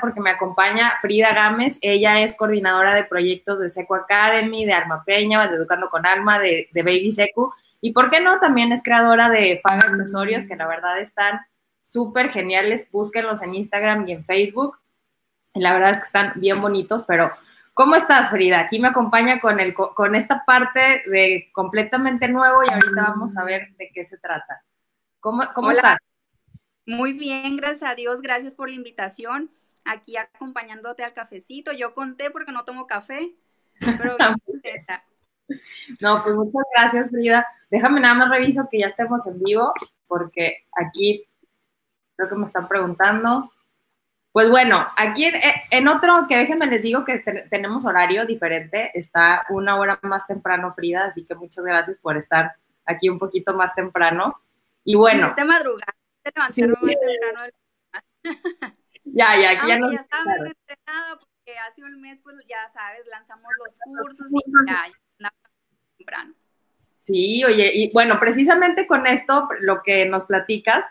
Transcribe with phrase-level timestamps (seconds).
[0.00, 1.78] porque me acompaña Frida Gámez.
[1.80, 6.38] Ella es coordinadora de proyectos de Seco Academy, de Alma Peña, de Educando con Alma,
[6.38, 7.52] de, Baby Secu.
[7.80, 11.40] Y por qué no, también es creadora de Fan Accesorios, que la verdad están
[11.80, 12.86] súper geniales.
[12.90, 14.78] Búsquenlos en Instagram y en Facebook.
[15.54, 17.30] Y la verdad es que están bien bonitos, pero
[17.72, 18.60] ¿cómo estás, Frida?
[18.60, 23.44] Aquí me acompaña con, el, con esta parte de completamente nuevo y ahorita vamos a
[23.44, 24.62] ver de qué se trata.
[25.20, 25.98] ¿Cómo, cómo estás?
[26.86, 29.50] Muy bien, gracias a Dios, gracias por la invitación.
[29.86, 31.72] Aquí acompañándote al cafecito.
[31.72, 33.34] Yo conté porque no tomo café,
[33.98, 34.16] pero
[36.00, 37.46] No, pues muchas gracias, Frida.
[37.70, 39.72] Déjame nada más reviso que ya estemos en vivo,
[40.06, 41.24] porque aquí
[42.16, 43.52] creo que me están preguntando.
[44.32, 45.30] Pues bueno, aquí
[45.70, 50.74] en, otro, que déjenme les digo que tenemos horario diferente, está una hora más temprano
[50.74, 52.52] Frida, así que muchas gracias por estar
[52.84, 54.38] aquí un poquito más temprano.
[54.84, 55.28] Y bueno.
[55.28, 55.94] Esta madrugada
[59.06, 59.92] ya, ya, aquí ya no.
[59.92, 64.52] Ya estaba muy entrenada porque hace un mes, pues ya sabes, lanzamos los cursos y
[64.66, 64.86] ya,
[65.18, 65.32] ya
[65.96, 66.34] temprano.
[66.98, 70.84] Sí, oye, y bueno, precisamente con esto, lo que nos platicas,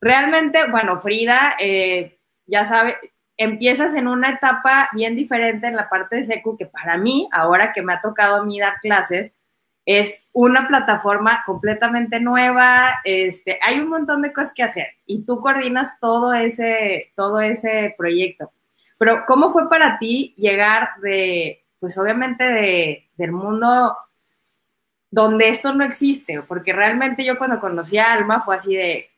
[0.00, 2.98] realmente, bueno, Frida, eh, ya sabe,
[3.36, 7.72] empiezas en una etapa bien diferente en la parte de SECU, que para mí, ahora
[7.72, 9.32] que me ha tocado a mí dar clases,
[9.86, 15.40] es una plataforma completamente nueva, este, hay un montón de cosas que hacer y tú
[15.40, 18.50] coordinas todo ese, todo ese proyecto.
[18.98, 23.96] Pero, ¿cómo fue para ti llegar de, pues obviamente de, del mundo
[25.10, 26.40] donde esto no existe?
[26.42, 29.10] Porque realmente yo cuando conocí a Alma fue así de,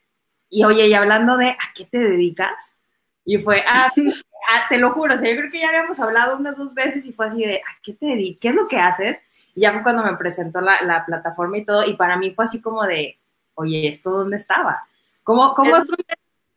[0.50, 2.74] y oye, y hablando de, ¿a qué te dedicas?
[3.24, 3.92] Y fue, ah,
[4.50, 7.06] ah, te lo juro, o sea, yo creo que ya habíamos hablado unas dos veces
[7.06, 8.40] y fue así de, ¿a qué te dedicas?
[8.40, 9.18] ¿Qué es lo que haces?
[9.56, 12.44] Y ya fue cuando me presentó la, la, plataforma y todo, y para mí fue
[12.44, 13.18] así como de,
[13.54, 14.86] oye, ¿esto dónde estaba?
[15.24, 15.74] ¿Cómo, cómo?
[15.78, 15.88] es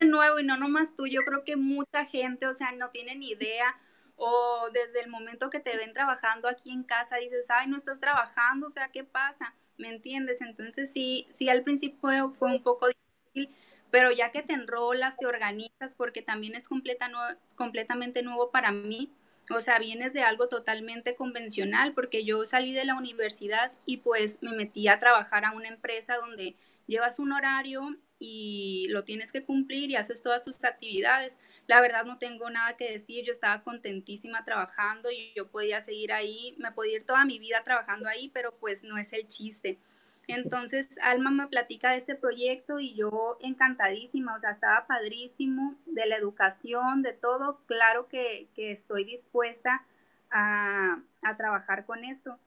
[0.01, 3.15] un nuevo y no nomás tú, yo creo que mucha gente, o sea, no tiene
[3.15, 3.73] ni idea,
[4.17, 8.01] o desde el momento que te ven trabajando aquí en casa, dices, ay, no estás
[8.01, 9.53] trabajando, o sea, ¿qué pasa?
[9.77, 10.41] ¿Me entiendes?
[10.41, 13.55] Entonces sí, sí, al principio fue un poco difícil,
[13.91, 17.09] pero ya que te enrolas, te organizas, porque también es completa
[17.55, 19.09] completamente nuevo para mí,
[19.49, 24.37] o sea, vienes de algo totalmente convencional, porque yo salí de la universidad y pues
[24.41, 26.55] me metí a trabajar a una empresa donde
[26.87, 31.37] llevas un horario y lo tienes que cumplir y haces todas tus actividades.
[31.67, 36.11] La verdad no tengo nada que decir, yo estaba contentísima trabajando y yo podía seguir
[36.11, 39.79] ahí, me podía ir toda mi vida trabajando ahí, pero pues no es el chiste.
[40.29, 46.05] Entonces, Alma me platica de este proyecto y yo encantadísima, o sea, estaba padrísimo de
[46.05, 47.59] la educación, de todo.
[47.65, 49.83] Claro que, estoy dispuesta
[50.29, 52.37] a, a, trabajar con esto,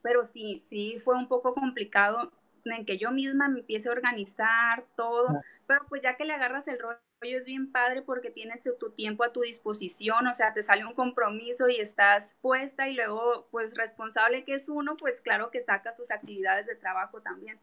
[0.00, 2.32] pero sí, sí fue un poco complicado
[2.64, 6.66] en que yo misma me empiece a organizar todo, pero pues ya que le agarras
[6.66, 6.78] el
[7.22, 10.84] rollo es bien padre porque tienes tu tiempo a tu disposición, o sea, te sale
[10.84, 15.62] un compromiso y estás puesta y luego, pues responsable que es uno, pues claro que
[15.62, 17.58] saca sus actividades de trabajo también.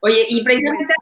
[0.00, 0.94] Oye, y precisamente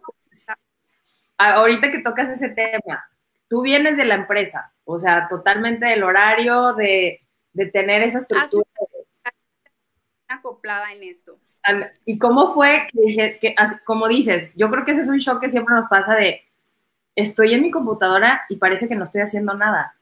[1.39, 3.05] ahorita que tocas ese tema,
[3.49, 7.21] tú vienes de la empresa, o sea, totalmente del horario, de,
[7.73, 8.65] tener esa estructura.
[10.29, 11.39] acoplada en esto.
[12.05, 15.51] ¿Y cómo fue que, que, como dices, yo creo que ese es un shock que
[15.51, 16.52] siempre nos pasa de,
[17.15, 19.97] estoy en mi computadora y parece que no estoy haciendo nada.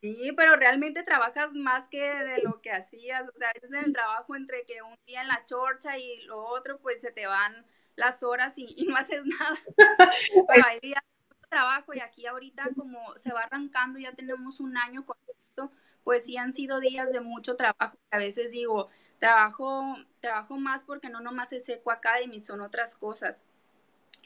[0.00, 4.36] Sí, pero realmente trabajas más que de lo que hacías, o sea, es el trabajo
[4.36, 8.22] entre que un día en la chorcha y lo otro, pues se te van las
[8.22, 9.58] horas y, no haces nada.
[10.48, 14.76] pero hay días de trabajo y aquí ahorita como se va arrancando, ya tenemos un
[14.76, 15.72] año con esto,
[16.04, 17.98] pues sí han sido días de mucho trabajo.
[18.12, 18.88] A veces digo,
[19.18, 23.42] trabajo, trabajo más porque no nomás es seco academy, son otras cosas.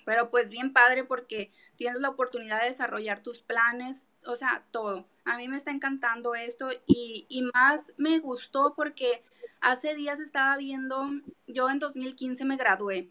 [0.04, 5.06] Pero pues bien padre porque tienes la oportunidad de desarrollar tus planes, o sea, todo.
[5.25, 9.22] A mí me está encantando esto y, y más me gustó porque
[9.60, 11.10] hace días estaba viendo,
[11.46, 13.08] yo en 2015 me gradué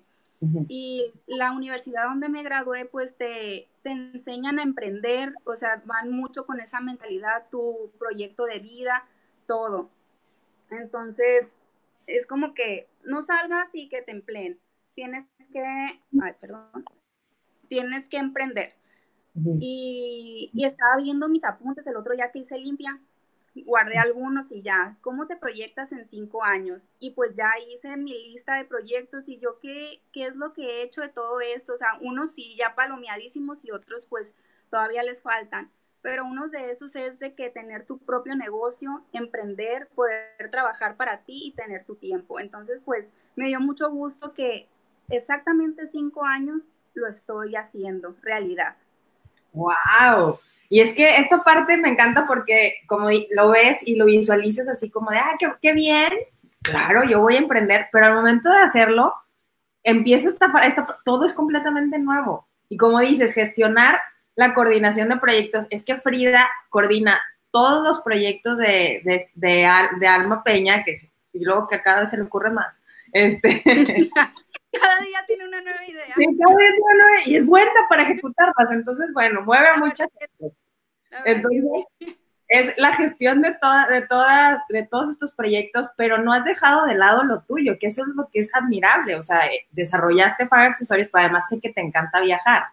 [0.67, 6.11] y la universidad donde me gradué pues te, te enseñan a emprender, o sea, van
[6.11, 9.05] mucho con esa mentalidad, tu proyecto de vida,
[9.45, 9.91] todo.
[10.71, 11.55] Entonces,
[12.07, 14.59] es como que no salgas y que te empleen
[14.95, 16.85] tienes que, ay, perdón,
[17.67, 18.73] tienes que emprender.
[19.59, 22.99] y, estaba viendo mis apuntes el otro día que hice limpia,
[23.55, 26.81] guardé algunos y ya, ¿cómo te proyectas en cinco años?
[26.99, 30.63] Y pues ya hice mi lista de proyectos y yo, ¿qué, qué es lo que
[30.63, 31.73] he hecho de todo esto?
[31.73, 34.31] O sea, unos sí ya palomeadísimos y otros pues
[34.69, 35.69] todavía les faltan.
[36.01, 41.19] Pero uno de esos es de que tener tu propio negocio, emprender, poder trabajar para
[41.23, 42.39] ti y tener tu tiempo.
[42.39, 44.67] Entonces, pues me dio mucho gusto que
[45.11, 46.61] exactamente cinco años
[46.93, 48.75] lo estoy haciendo realidad.
[49.53, 50.39] ¡Wow!
[50.69, 54.89] Y es que esta parte me encanta porque como lo ves y lo visualizas así
[54.89, 56.13] como de, ah, qué, qué bien,
[56.61, 59.13] claro, yo voy a emprender, pero al momento de hacerlo,
[59.83, 62.47] empieza esta, esta, todo es completamente nuevo.
[62.69, 63.99] Y como dices, gestionar
[64.35, 67.19] la coordinación de proyectos, es que Frida coordina
[67.51, 72.17] todos los proyectos de, de, de, Alma Peña, que y luego que cada vez se
[72.17, 72.79] le ocurre más.
[73.11, 73.61] Este,
[74.79, 76.15] cada día tiene una nueva idea.
[76.15, 78.71] Sí, cada día tiene una nueva, y es buena para ejecutarlas.
[78.71, 80.55] Entonces, bueno, mueve a mucha gente.
[81.25, 81.63] Entonces,
[82.47, 86.85] es la gestión de, toda, de, todas, de todos estos proyectos, pero no has dejado
[86.85, 89.15] de lado lo tuyo, que eso es lo que es admirable.
[89.15, 92.63] O sea, eh, desarrollaste Fag Accesorios, pero además sé que te encanta viajar.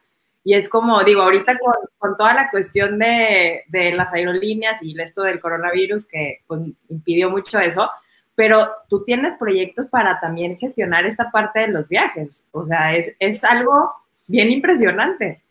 [0.42, 5.00] Y es como, digo, ahorita con, con toda la cuestión de, de, las aerolíneas y
[5.00, 7.90] esto del coronavirus que pues, impidió mucho eso,
[8.38, 12.46] pero tú tienes proyectos para también gestionar esta parte de los viajes.
[12.52, 13.92] O sea, es, es algo
[14.28, 15.42] bien impresionante.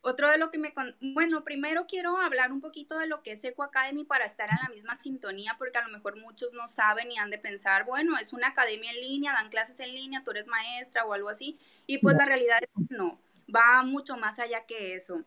[0.00, 0.74] Otro de lo que me...
[1.00, 4.56] Bueno, primero quiero hablar un poquito de lo que es Eco Academy para estar en
[4.60, 8.18] la misma sintonía, porque a lo mejor muchos no saben y han de pensar, bueno,
[8.18, 11.60] es una academia en línea, dan clases en línea, tú eres maestra o algo así,
[11.86, 13.20] y pues la realidad es que no,
[13.54, 15.22] va mucho más allá que eso.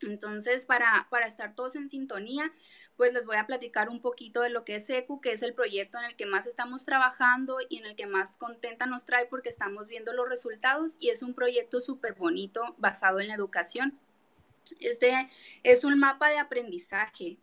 [0.00, 2.50] Entonces, para, para estar todos en sintonía,
[2.96, 5.54] pues les voy a platicar un poquito de lo que es ECU, que es el
[5.54, 9.26] proyecto en el que más estamos trabajando y en el que más contenta nos trae
[9.26, 13.98] porque estamos viendo los resultados y es un proyecto súper bonito basado en la educación.
[14.80, 15.28] Este
[15.62, 17.36] es un mapa de aprendizaje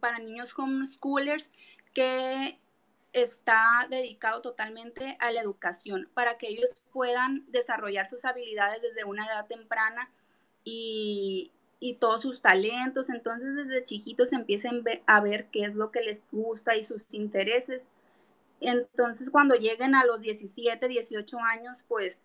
[0.00, 1.50] para niños homeschoolers
[1.94, 2.58] que
[3.12, 9.26] está dedicado totalmente a la educación para que ellos puedan desarrollar sus habilidades desde una
[9.26, 10.10] edad temprana
[10.64, 11.52] y,
[11.82, 13.10] y todos sus talentos.
[13.10, 17.82] Entonces desde chiquitos empiecen a ver qué es lo que les gusta y sus intereses.
[18.60, 22.16] Entonces cuando lleguen a los 17, 18 años, pues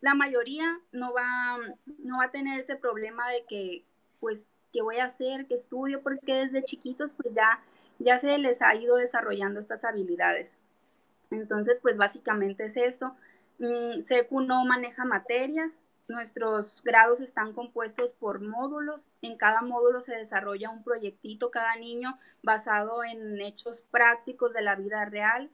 [0.00, 1.58] la mayoría no va,
[1.98, 3.84] no va a tener ese problema de que,
[4.18, 4.42] pues,
[4.72, 5.46] ¿qué voy a hacer?
[5.46, 6.02] ¿Qué estudio?
[6.02, 7.60] Porque desde chiquitos, pues ya,
[8.00, 10.56] ya se les ha ido desarrollando estas habilidades.
[11.30, 13.14] Entonces, pues básicamente es esto.
[13.58, 14.02] Mm,
[14.46, 15.72] no maneja materias,
[16.08, 19.02] Nuestros grados están compuestos por módulos.
[19.20, 24.74] En cada módulo se desarrolla un proyectito cada niño basado en hechos prácticos de la
[24.74, 25.50] vida real,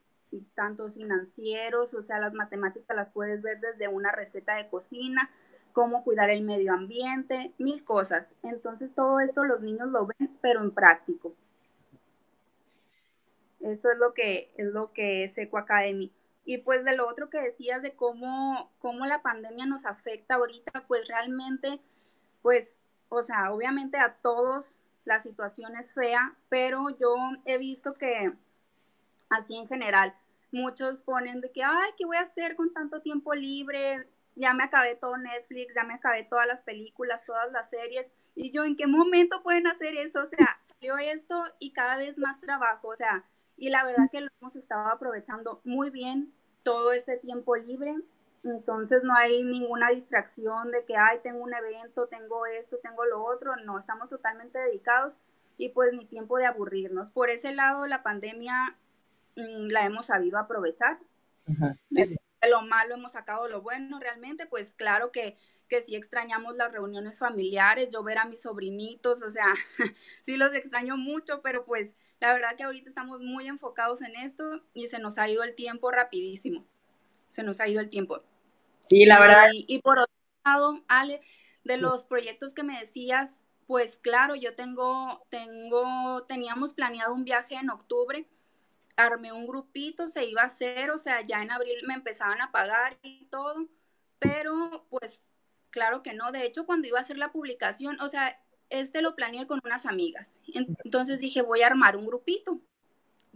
[0.55, 5.29] tanto financieros, o sea, las matemáticas las puedes ver desde una receta de cocina,
[5.73, 8.27] cómo cuidar el medio ambiente, mil cosas.
[8.45, 11.35] Entonces todo esto los niños lo ven, pero en práctico.
[13.61, 16.13] Esto es lo que es lo que es Eco Academy.
[16.45, 20.85] Y pues de lo otro que decías de cómo, cómo la pandemia nos afecta ahorita,
[20.87, 21.81] pues realmente,
[22.43, 22.77] pues,
[23.09, 24.67] o sea, obviamente a todos
[25.05, 28.33] la situación es fea, pero yo he visto que
[29.31, 30.15] así en general,
[30.53, 34.07] muchos ponen de que, ay, ¿qué voy a hacer con tanto tiempo libre?
[34.37, 38.07] Ya me acabé todo Netflix, ya me acabé todas las películas, todas las series.
[38.35, 40.23] Y yo, ¿en qué momento pueden hacer eso?
[40.23, 43.25] O sea, salió esto y cada vez más trabajo, o sea,
[43.57, 46.33] y la verdad que lo hemos estado aprovechando muy bien
[46.65, 47.95] todo este tiempo libre.
[48.43, 53.25] Entonces no hay ninguna distracción de que, ay, tengo un evento, tengo esto, tengo lo
[53.25, 53.55] otro.
[53.57, 55.15] No, estamos totalmente dedicados
[55.57, 57.11] y pues ni tiempo de aburrirnos.
[57.11, 58.77] Por ese lado, la pandemia
[59.37, 60.99] mm, la hemos sabido aprovechar.
[61.91, 62.19] De
[62.49, 65.37] lo malo hemos sacado lo bueno realmente, pues claro que,
[65.69, 69.47] que sí extrañamos las reuniones familiares, yo ver a mis sobrinitos, o sea,
[70.23, 74.63] sí los extraño mucho, pero pues la verdad que ahorita estamos muy enfocados en esto
[74.73, 76.65] y se nos ha ido el tiempo rapidísimo.
[77.29, 78.23] Se nos ha ido el tiempo.
[78.79, 79.49] Sí, la verdad.
[79.53, 81.21] Y, por otro lado, Ale,
[81.65, 83.31] de los proyectos que me decías,
[83.67, 88.29] pues claro, yo tengo, tengo, teníamos planeado un viaje en octubre,
[88.97, 92.53] armé un grupito, se iba a hacer, o sea, ya en abril me empezaban a
[92.53, 93.67] pagar y todo,
[94.19, 95.23] pero pues
[95.71, 98.39] claro que no, de hecho cuando iba a hacer la publicación, o sea,
[98.71, 100.39] este lo planeé con unas amigas.
[100.85, 102.61] Entonces dije, voy a armar un grupito.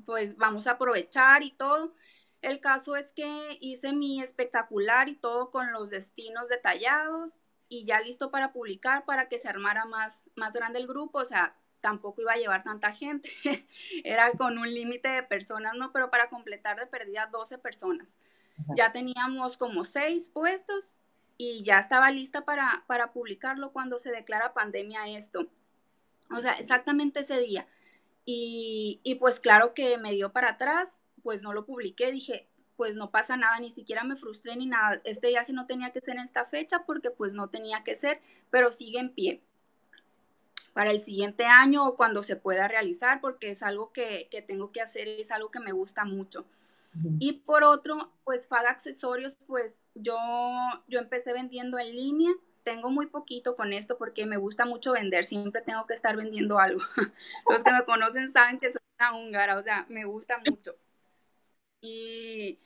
[0.04, 1.94] Pues vamos a aprovechar y todo.
[2.40, 7.34] El caso es que hice mi espectacular y todo con los destinos detallados
[7.68, 11.18] y ya listo para publicar para que se armara más, más grande el grupo.
[11.18, 13.30] O sea, tampoco iba a llevar tanta gente.
[14.04, 15.92] Era con un límite de personas, ¿no?
[15.92, 18.08] Pero para completar de perdida 12 personas.
[18.76, 20.96] Ya teníamos como seis puestos
[21.38, 25.46] y ya estaba lista para, para publicarlo cuando se declara pandemia esto.
[26.30, 27.66] O sea, exactamente ese día.
[28.24, 30.90] Y, y, pues claro que me dio para atrás,
[31.22, 35.00] pues no lo publiqué, dije, pues no pasa nada, ni siquiera me frustré ni nada.
[35.04, 38.20] Este viaje no tenía que ser en esta fecha porque pues no tenía que ser,
[38.50, 39.40] pero sigue en pie
[40.74, 44.70] para el siguiente año o cuando se pueda realizar porque es algo que, que tengo
[44.70, 46.44] que hacer y es algo que me gusta mucho.
[47.20, 50.18] Y por otro, pues Fag Accesorios, pues yo,
[50.88, 52.30] yo empecé vendiendo en línea,
[52.64, 56.58] tengo muy poquito con esto porque me gusta mucho vender, siempre tengo que estar vendiendo
[56.58, 56.82] algo.
[57.50, 60.76] Los que me conocen saben que soy una húngara, o sea, me gusta mucho.
[61.80, 62.58] Y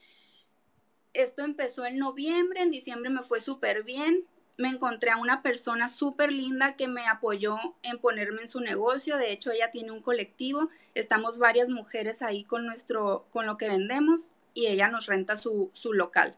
[1.12, 4.26] esto empezó en noviembre, en diciembre me fue súper bien.
[4.58, 9.16] Me encontré a una persona súper linda que me apoyó en ponerme en su negocio.
[9.16, 10.68] De hecho, ella tiene un colectivo.
[10.94, 15.70] Estamos varias mujeres ahí con, nuestro, con lo que vendemos y ella nos renta su,
[15.74, 16.36] su local.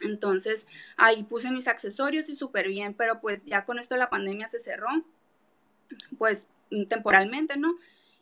[0.00, 4.48] Entonces ahí puse mis accesorios y súper bien, pero pues ya con esto la pandemia
[4.48, 4.88] se cerró,
[6.18, 6.46] pues
[6.88, 7.74] temporalmente, ¿no?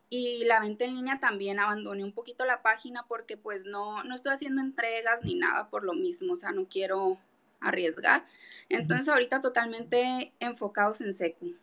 [0.09, 4.15] Y la venta en línea también abandoné un poquito la página porque pues no, no
[4.15, 7.19] estoy haciendo entregas ni nada por lo mismo, o sea, no quiero
[7.61, 8.25] arriesgar.
[8.69, 11.57] Entonces ahorita totalmente enfocados en secu.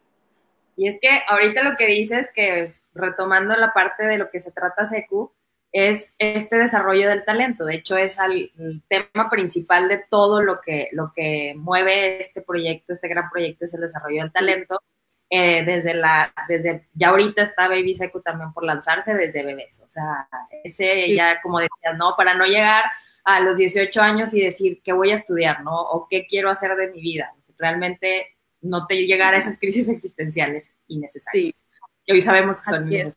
[0.76, 4.52] Y es que ahorita lo que dices que retomando la parte de lo que se
[4.52, 5.32] trata secu,
[5.74, 7.66] es este desarrollo del talento.
[7.66, 8.52] De hecho, es el,
[8.88, 13.74] tema principal de todo lo que, lo que mueve este proyecto, este gran proyecto, es
[13.74, 14.82] el desarrollo del talento.
[15.30, 19.80] Eh, desde la, desde, ya ahorita está Baby Seco también por lanzarse desde bebés.
[19.80, 20.28] O sea,
[20.64, 22.16] ese ya, como decías, ¿no?
[22.16, 22.84] Para no llegar
[23.24, 25.76] a los 18 años y decir qué voy a estudiar, ¿no?
[25.76, 27.34] O qué quiero hacer de mi vida.
[27.58, 31.66] Realmente no te llegar a esas crisis existenciales innecesarias.
[32.06, 33.16] Y hoy sabemos que son necesarias.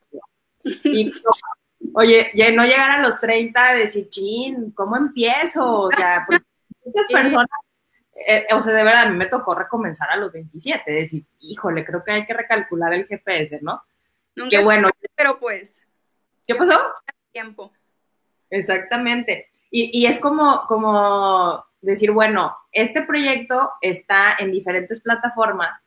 [0.84, 1.12] Y
[1.94, 5.82] Oye, no llegar a los 30 de decir, chin, ¿cómo empiezo?
[5.82, 7.46] O sea, muchas personas,
[8.26, 11.84] eh, o sea, de verdad, a mí me tocó recomenzar a los 27, decir, híjole,
[11.84, 13.82] creo que hay que recalcular el GPS, ¿no?
[14.34, 14.90] Nunca Qué bueno.
[15.14, 15.82] Pero pues.
[16.46, 16.92] ¿Qué pasó?
[17.32, 17.72] Tiempo.
[18.50, 19.50] Exactamente.
[19.70, 25.80] Y, y es como, como decir, bueno, este proyecto está en diferentes plataformas,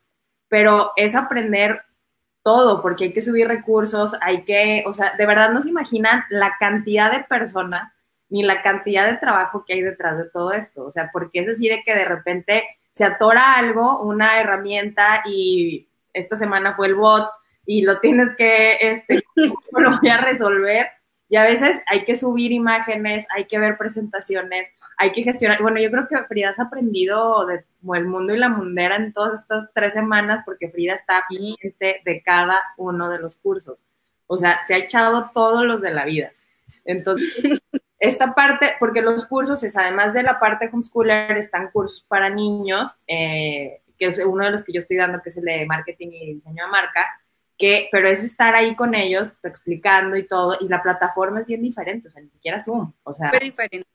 [0.48, 1.84] pero es aprender
[2.43, 6.24] todo, porque hay que subir recursos, hay que, o sea, de verdad no se imaginan
[6.29, 7.91] la cantidad de personas
[8.29, 10.86] ni la cantidad de trabajo que hay detrás de todo esto.
[10.86, 15.88] O sea, porque es decir de que de repente se atora algo, una herramienta y
[16.13, 17.29] esta semana fue el bot
[17.65, 20.88] y lo tienes que, este, ¿cómo lo voy a resolver?
[21.27, 24.67] Y a veces hay que subir imágenes, hay que ver presentaciones,
[25.00, 25.62] hay que gestionar.
[25.62, 27.63] Bueno, yo creo que Frida has aprendido de
[27.96, 32.22] el mundo y la mundera en todas estas tres semanas porque Frida está pendiente de
[32.22, 33.79] cada uno de los cursos.
[34.27, 36.32] O sea, se ha echado todos los de la vida.
[36.84, 37.34] Entonces,
[38.00, 42.94] esta parte, porque los cursos es además de la parte homeschooler, están cursos para niños,
[43.08, 46.10] eh, que es uno de los que yo estoy dando, que es el de marketing
[46.12, 47.06] y diseño de marca,
[47.58, 51.62] que, pero es estar ahí con ellos, explicando y todo, y la plataforma es bien
[51.62, 53.88] diferente, o sea, ni siquiera Zoom, o sea, diferente.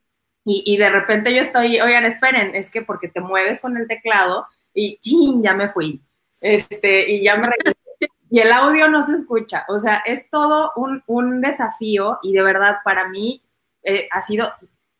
[0.45, 3.87] Y, y, de repente yo estoy, oigan, esperen, es que porque te mueves con el
[3.87, 5.41] teclado y ¡chin!
[5.41, 6.01] ya me fui.
[6.39, 7.79] Este, y ya me regresé.
[8.29, 9.65] y el audio no se escucha.
[9.69, 13.41] O sea, es todo un, un desafío y de verdad para mí
[13.83, 14.51] eh, ha sido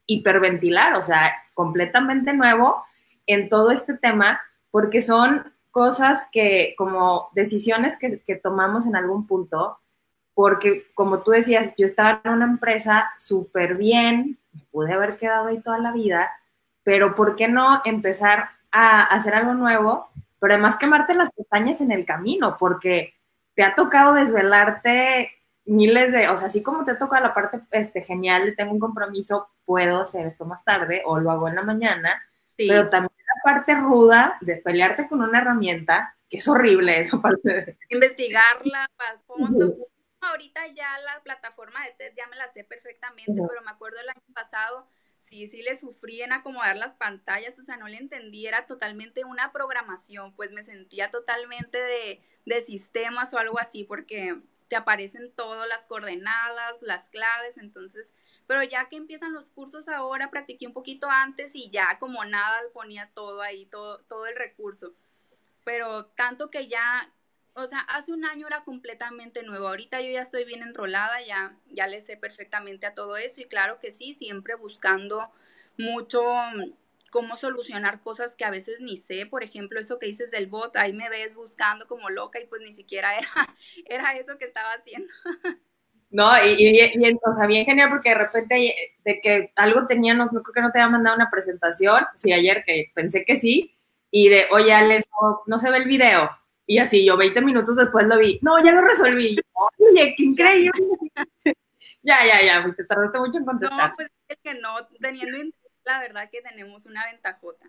[0.07, 2.83] hiperventilar, o sea, completamente nuevo
[3.27, 4.39] en todo este tema,
[4.71, 9.79] porque son cosas que, como decisiones que, que tomamos en algún punto,
[10.33, 15.47] porque como tú decías, yo estaba en una empresa súper bien, me pude haber quedado
[15.47, 16.31] ahí toda la vida,
[16.83, 20.09] pero ¿por qué no empezar a hacer algo nuevo?
[20.39, 23.13] Pero además quemarte las pestañas en el camino, porque
[23.55, 25.31] te ha tocado desvelarte
[25.65, 28.74] miles de, o sea, así como te ha tocado la parte este, genial de tengo
[28.74, 32.21] un compromiso, puedo hacer esto más tarde o lo hago en la mañana,
[32.55, 37.50] pero también la parte ruda de pelearte con una herramienta, que es horrible esa parte
[37.50, 37.77] de...
[37.89, 39.74] Investigarla, para fondo,
[40.25, 44.10] ahorita ya la plataforma de test ya me la sé perfectamente, pero me acuerdo el
[44.10, 44.88] año pasado,
[45.20, 49.25] sí, sí le sufrí en acomodar las pantallas, o sea, no le entendí, era totalmente
[49.25, 55.32] una programación, pues me sentía totalmente de, de sistemas o algo así, porque te aparecen
[55.34, 58.12] todas las coordenadas, las claves, entonces,
[58.48, 62.60] pero ya que empiezan los cursos ahora, practiqué un poquito antes y ya como nada
[62.74, 64.94] ponía todo ahí, todo, todo el recurso.
[65.63, 67.12] Pero tanto que ya
[67.55, 69.67] o sea, hace un año era completamente nuevo.
[69.67, 73.45] Ahorita yo ya estoy bien enrolada, ya, ya le sé perfectamente a todo eso y
[73.45, 75.31] claro que sí, siempre buscando
[75.77, 76.74] mucho mm,
[77.12, 79.25] cómo solucionar cosas que a veces ni sé.
[79.25, 82.62] Por ejemplo, eso que dices del bot, ahí me ves buscando como loca y pues
[82.62, 83.29] ni siquiera era,
[83.85, 85.12] era eso que estaba haciendo.
[86.09, 86.71] No, y, y,
[87.47, 90.91] bien genial porque de repente de que algo tenía, no, creo que no te había
[90.91, 93.77] mandado una presentación, sí, ayer que pensé que sí,
[94.12, 94.71] y de, oye,
[95.21, 96.29] no, no se ve el video
[96.67, 99.38] y así, yo 20 minutos después lo vi, no, ya lo resolví.
[99.53, 100.72] Oye, qué increíble.
[102.03, 103.89] ya, ya, ya, te tardaste mucho en contestar.
[103.89, 105.38] No, pues es que no, teniendo
[105.84, 107.67] la verdad que tenemos una ventajota.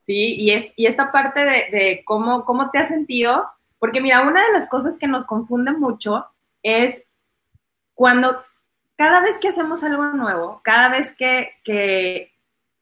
[0.00, 4.22] Sí, y, es, y esta parte de, de, cómo, cómo te has sentido, porque mira,
[4.22, 6.26] una de las cosas que nos confunde mucho
[6.62, 7.04] es
[7.94, 8.44] cuando
[8.96, 12.35] cada vez que hacemos algo nuevo, cada vez que, que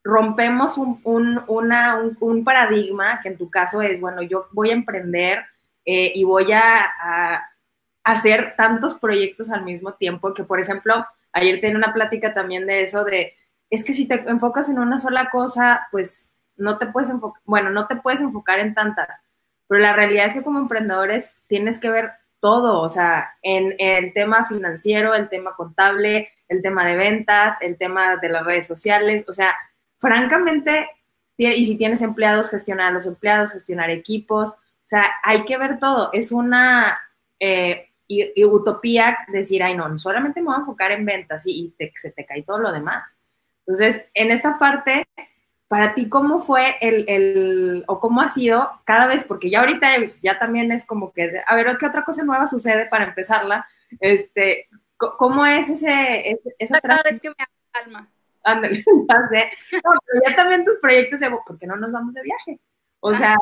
[0.04, 5.44] rompemos un, un, paradigma, que en tu caso es, bueno, yo voy a emprender
[5.86, 7.50] eh, y voy a,
[8.04, 12.82] hacer tantos proyectos al mismo tiempo, que por ejemplo, ayer tenía una plática también de
[12.82, 13.32] eso, de,
[13.70, 17.70] es que si te enfocas en una sola cosa, pues no te puedes enfocar, bueno,
[17.70, 19.08] no te puedes enfocar en tantas,
[19.66, 24.12] pero la realidad es que como emprendedores tienes que ver todo, o sea, en, el
[24.12, 29.24] tema financiero, el tema contable, el tema de ventas, el tema de las redes sociales,
[29.28, 29.56] o sea,
[30.04, 30.90] francamente,
[31.36, 35.78] y si tienes empleados, gestionar a los empleados, gestionar equipos, o sea, hay que ver
[35.78, 36.10] todo.
[36.12, 37.00] Es una
[37.40, 37.90] eh,
[38.46, 42.42] utopía decir, ay, no, solamente me voy a enfocar en ventas y, se te cae
[42.42, 43.16] todo lo demás.
[43.66, 45.06] Entonces, en esta parte,
[45.68, 49.24] para ti, ¿cómo fue el, el, o cómo ha sido cada vez?
[49.24, 49.88] Porque ya ahorita
[50.22, 53.66] ya también es como que, a ver, ¿qué otra cosa nueva sucede para empezarla?
[54.00, 54.68] Este,
[54.98, 57.34] ¿Cómo es ese, esa Cada vez que me
[57.72, 58.13] calma.
[58.44, 62.60] Ándale, No, pero ya también tus proyectos de, ¿por qué no nos vamos de viaje?
[63.00, 63.36] O sea,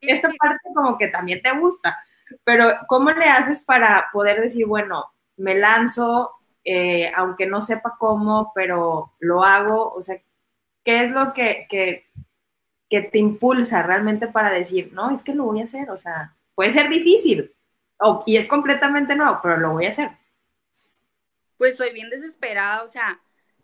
[0.00, 2.02] esta parte como que también te gusta,
[2.44, 5.04] pero ¿cómo le haces para poder decir, bueno,
[5.36, 6.30] me lanzo,
[6.64, 9.92] eh, aunque no sepa cómo, pero lo hago?
[9.92, 10.16] O sea,
[10.82, 12.06] ¿qué es lo que, que,
[12.88, 15.90] que, te impulsa realmente para decir, no, es que lo voy a hacer?
[15.90, 17.54] O sea, puede ser difícil
[18.26, 20.10] y es completamente nuevo, pero lo voy a hacer.
[21.58, 23.20] Pues soy bien desesperada, o sea,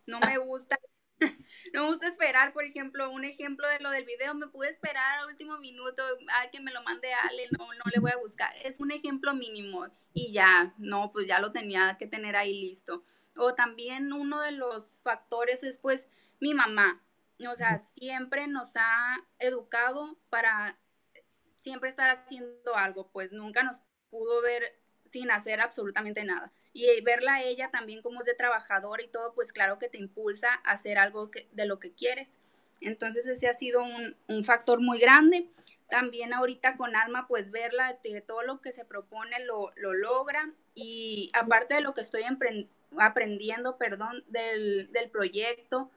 [0.08, 0.78] no me gusta,
[1.74, 5.20] no me gusta esperar, por ejemplo, un ejemplo de lo del video, me pude esperar
[5.20, 8.54] al último minuto, a que me lo mande Ale, no, no le voy a buscar,
[8.64, 13.04] es un ejemplo mínimo y ya, no, pues ya lo tenía que tener ahí listo.
[13.36, 16.08] O también uno de los factores es pues
[16.40, 17.00] mi mamá,
[17.48, 20.76] o sea, siempre nos ha educado para
[21.60, 23.78] siempre estar haciendo algo, pues nunca nos
[24.10, 29.02] pudo ver sin hacer absolutamente nada y verla a ella también como es de trabajadora
[29.02, 32.28] y todo, pues claro que te impulsa a hacer algo de lo que quieres.
[32.80, 35.50] Entonces ese ha sido un, factor muy grande.
[35.90, 41.32] También ahorita con Alma, pues verla de todo lo que se propone lo, logra y
[41.34, 42.22] aparte de lo que estoy
[42.96, 45.90] aprendiendo, perdón, del, del proyecto,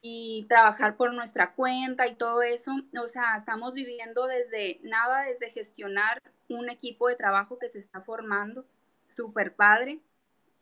[0.00, 2.70] y trabajar por nuestra cuenta y todo eso.
[3.02, 8.00] O sea, estamos viviendo desde nada, desde gestionar un equipo de trabajo que se está
[8.00, 8.64] formando
[9.16, 10.00] súper padre,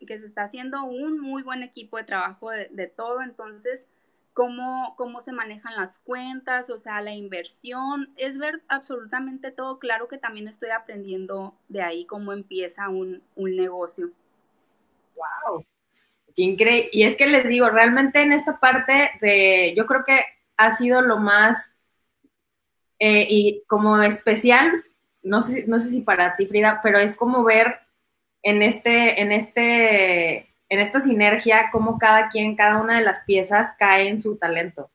[0.06, 3.86] que se está haciendo un muy buen equipo de trabajo de, todo, entonces,
[4.32, 10.08] cómo, cómo se manejan las cuentas, o sea, la inversión, es ver absolutamente todo, claro
[10.08, 14.10] que también estoy aprendiendo de ahí cómo empieza un, negocio.
[15.16, 15.64] ¡Wow!
[16.36, 16.90] Increíble.
[16.92, 20.20] Y es que les digo, realmente en esta parte de, yo creo que
[20.56, 21.70] ha sido lo más
[22.98, 24.84] eh, y como especial,
[25.22, 27.83] no sé, no sé si para ti, Frida, pero es como ver
[28.44, 30.36] en este, en este,
[30.68, 34.90] en esta sinergia, cómo cada quien, cada una de las piezas cae en su talento.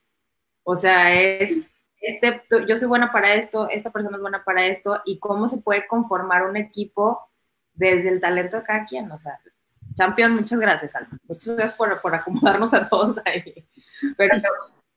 [0.64, 1.58] O sea, es,
[2.00, 5.58] este, yo soy buena para esto, esta persona es buena para esto, y cómo se
[5.58, 7.28] puede conformar un equipo
[7.74, 9.12] desde el talento de cada quien.
[9.12, 9.40] O sea,
[9.96, 11.20] Champion, muchas gracias, Alma.
[11.28, 13.68] Muchas gracias por, por acomodarnos a todos ahí.
[14.16, 14.36] Pero,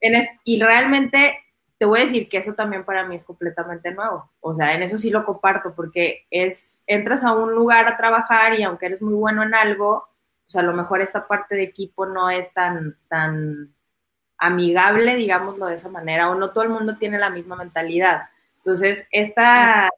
[0.00, 1.38] en y realmente
[1.82, 4.30] te voy a decir que eso también para mí es completamente nuevo.
[4.38, 8.54] O sea, en eso sí lo comparto, porque es, entras a un lugar a trabajar
[8.54, 10.06] y aunque eres muy bueno en algo,
[10.44, 13.74] pues a lo mejor esta parte de equipo no es tan, tan
[14.38, 18.28] amigable, digámoslo de esa manera, o no todo el mundo tiene la misma mentalidad.
[18.58, 19.90] Entonces, esta,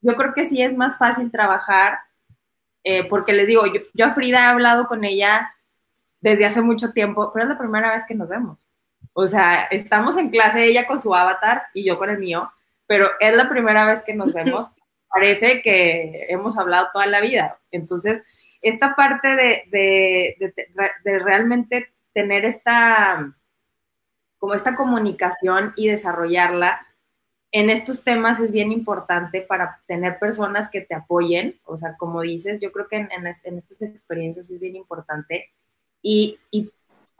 [0.00, 2.00] yo creo que sí es más fácil trabajar,
[2.82, 5.54] eh, porque les digo, yo, yo a Frida he hablado con ella
[6.20, 8.58] desde hace mucho tiempo, pero es la primera vez que nos vemos.
[9.14, 12.50] O sea, estamos en clase ella con su avatar y yo con el mío,
[12.86, 14.70] pero es la primera vez que nos vemos.
[15.08, 17.58] Parece que hemos hablado toda la vida.
[17.70, 18.26] Entonces,
[18.62, 20.54] esta parte de,
[21.04, 23.34] de, realmente tener esta,
[24.38, 26.86] como esta comunicación y desarrollarla
[27.50, 31.60] en estos temas es bien importante para tener personas que te apoyen.
[31.64, 35.50] O sea, como dices, yo creo que en, en, estas experiencias es bien importante.
[36.00, 36.72] Y, y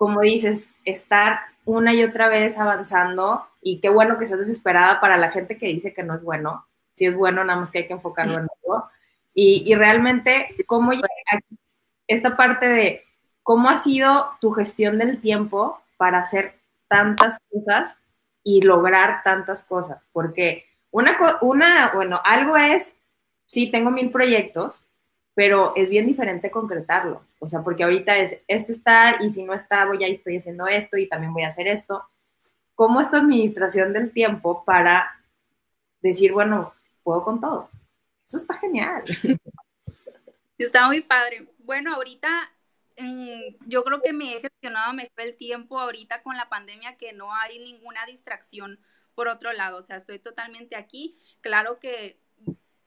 [0.02, 5.16] como dices, estar una y otra vez avanzando y qué bueno que seas desesperada para
[5.16, 6.66] la gente que dice que no es bueno.
[6.92, 8.84] Si es bueno, nada más que hay que enfocarlo en algo.
[9.32, 10.90] Y, y realmente, ¿cómo
[12.08, 13.04] esta parte de
[13.44, 16.56] cómo ha sido tu gestión del tiempo para hacer
[16.88, 17.96] tantas cosas
[18.42, 20.02] y lograr tantas cosas?
[20.12, 22.92] Porque una, una bueno, algo es,
[23.46, 24.82] sí, tengo mil proyectos,
[25.34, 27.36] pero es bien diferente concretarlos.
[27.38, 30.66] O sea, porque ahorita es, esto está y si no está, voy a estoy haciendo
[30.66, 32.04] esto y también voy a hacer esto.
[32.74, 35.22] ¿Cómo es tu administración del tiempo para
[36.00, 37.70] decir, bueno, puedo con todo?
[38.26, 39.04] Eso está genial.
[40.58, 41.48] Está muy padre.
[41.58, 42.52] Bueno, ahorita
[43.66, 47.34] yo creo que me he gestionado mejor el tiempo ahorita con la pandemia que no
[47.34, 48.78] hay ninguna distracción
[49.14, 51.18] por otro lado, o sea, estoy totalmente aquí.
[51.40, 52.21] Claro que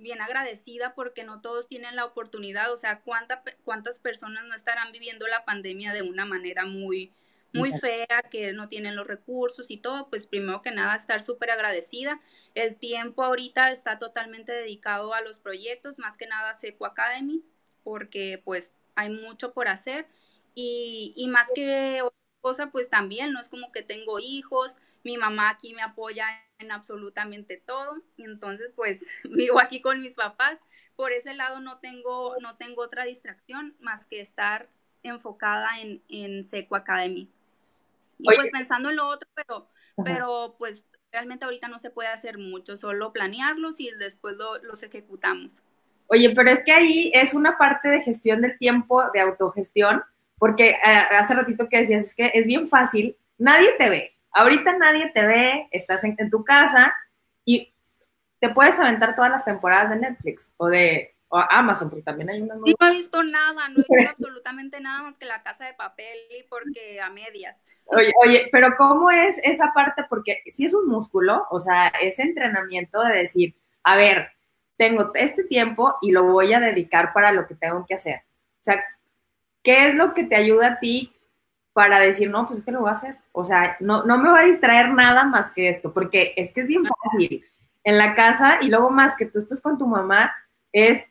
[0.06, 4.92] bien agradecida porque no todos tienen la oportunidad, o sea, ¿cuánta, cuántas personas no estarán
[4.94, 7.12] viviendo la pandemia de una manera muy,
[7.54, 11.52] muy fea, que no tienen los recursos y todo, pues primero que nada estar súper
[11.52, 12.22] agradecida.
[12.54, 17.44] El tiempo ahorita está totalmente dedicado a los proyectos, más que nada Seco Academy,
[17.84, 20.08] porque pues hay mucho por hacer
[20.54, 25.18] y, y más que otra cosa, pues también, no es como que tengo hijos, mi
[25.18, 26.28] mamá aquí me apoya
[26.60, 30.60] en absolutamente todo, entonces pues vivo aquí con mis papás,
[30.96, 34.70] por ese lado no tengo, no tengo otra distracción más que estar
[35.04, 37.30] enfocada en, en Seco Academy.
[38.18, 39.70] Y pues pensando en lo otro, pero,
[40.04, 45.54] pero pues realmente ahorita no se puede hacer mucho, solo planearlos y después los ejecutamos.
[46.08, 50.04] Oye, pero es que ahí es una parte de gestión del tiempo, de autogestión,
[50.38, 54.78] porque eh, hace ratito que decías, es que es bien fácil, nadie te ve, ahorita
[54.78, 56.94] nadie te ve, estás en, tu casa
[57.46, 57.74] y
[58.40, 62.56] te puedes aventar todas las temporadas de Netflix o de Amazon, porque también hay una...
[62.56, 66.18] no he visto nada, no he visto absolutamente nada más que la casa de papel
[66.38, 67.58] y porque a medias.
[67.86, 70.04] Oye, oye, pero ¿cómo es esa parte?
[70.10, 74.32] Porque si es un músculo, o sea, ese entrenamiento de decir, a ver,
[74.78, 78.18] tengo este tiempo y lo voy a dedicar para lo que tengo que hacer.
[78.60, 78.84] O sea,
[79.64, 81.15] ¿qué es lo que te ayuda a ti
[81.76, 83.18] para decir, no, pues es que lo voy a hacer?
[83.34, 86.62] O sea, no, no me va a distraer nada más que esto, porque es que
[86.62, 87.46] es bien fácil.
[87.84, 90.34] En la casa y luego más que tú estás con tu mamá,
[90.72, 91.06] es,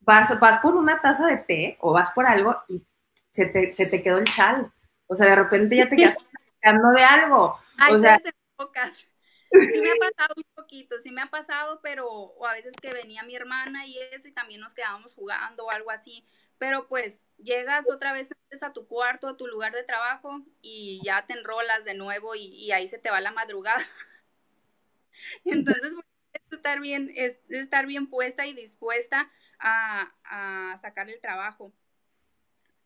[0.00, 2.82] vas, vas por una taza de té o vas por algo y
[3.30, 4.72] se te, se te quedó el chal.
[5.06, 7.56] O sea, de repente ya te quedas platicando de algo.
[7.88, 8.20] o sea,
[8.56, 9.06] pocas.
[9.52, 12.92] Sí me ha pasado un poquito, sí me ha pasado, pero o a veces que
[12.92, 16.26] venía mi hermana y eso y también nos quedábamos jugando o algo así,
[16.62, 18.28] pero pues llegas otra vez
[18.60, 22.70] a tu cuarto, a tu lugar de trabajo y ya te enrolas de nuevo y,
[22.70, 23.84] ahí se te va la madrugada.
[25.44, 25.92] Entonces,
[26.32, 31.72] es estar bien, es estar bien puesta y dispuesta a, a sacar el trabajo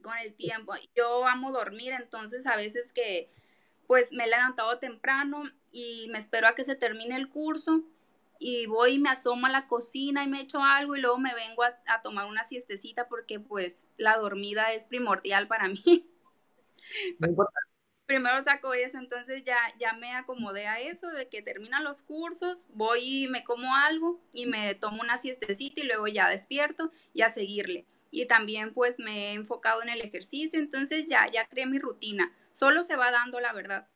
[0.01, 0.73] con el tiempo.
[0.95, 3.31] Yo amo dormir, entonces a veces que
[3.87, 7.85] pues me he levantado temprano y me espero a que se termine el curso
[8.38, 11.35] y voy y me asomo a la cocina y me echo algo y luego me
[11.35, 16.11] vengo a, tomar una siestecita porque pues la dormida es primordial para mí.
[18.07, 22.64] Primero saco eso, entonces ya, ya me acomodé a eso, de que terminan los cursos,
[22.68, 27.22] voy y me como algo y me tomo una siestecita y luego ya despierto y
[27.22, 27.85] a seguirle.
[28.12, 32.33] Y también pues me he enfocado en el ejercicio, entonces ya, ya creé mi rutina.
[32.53, 33.88] Solo se va dando la verdad.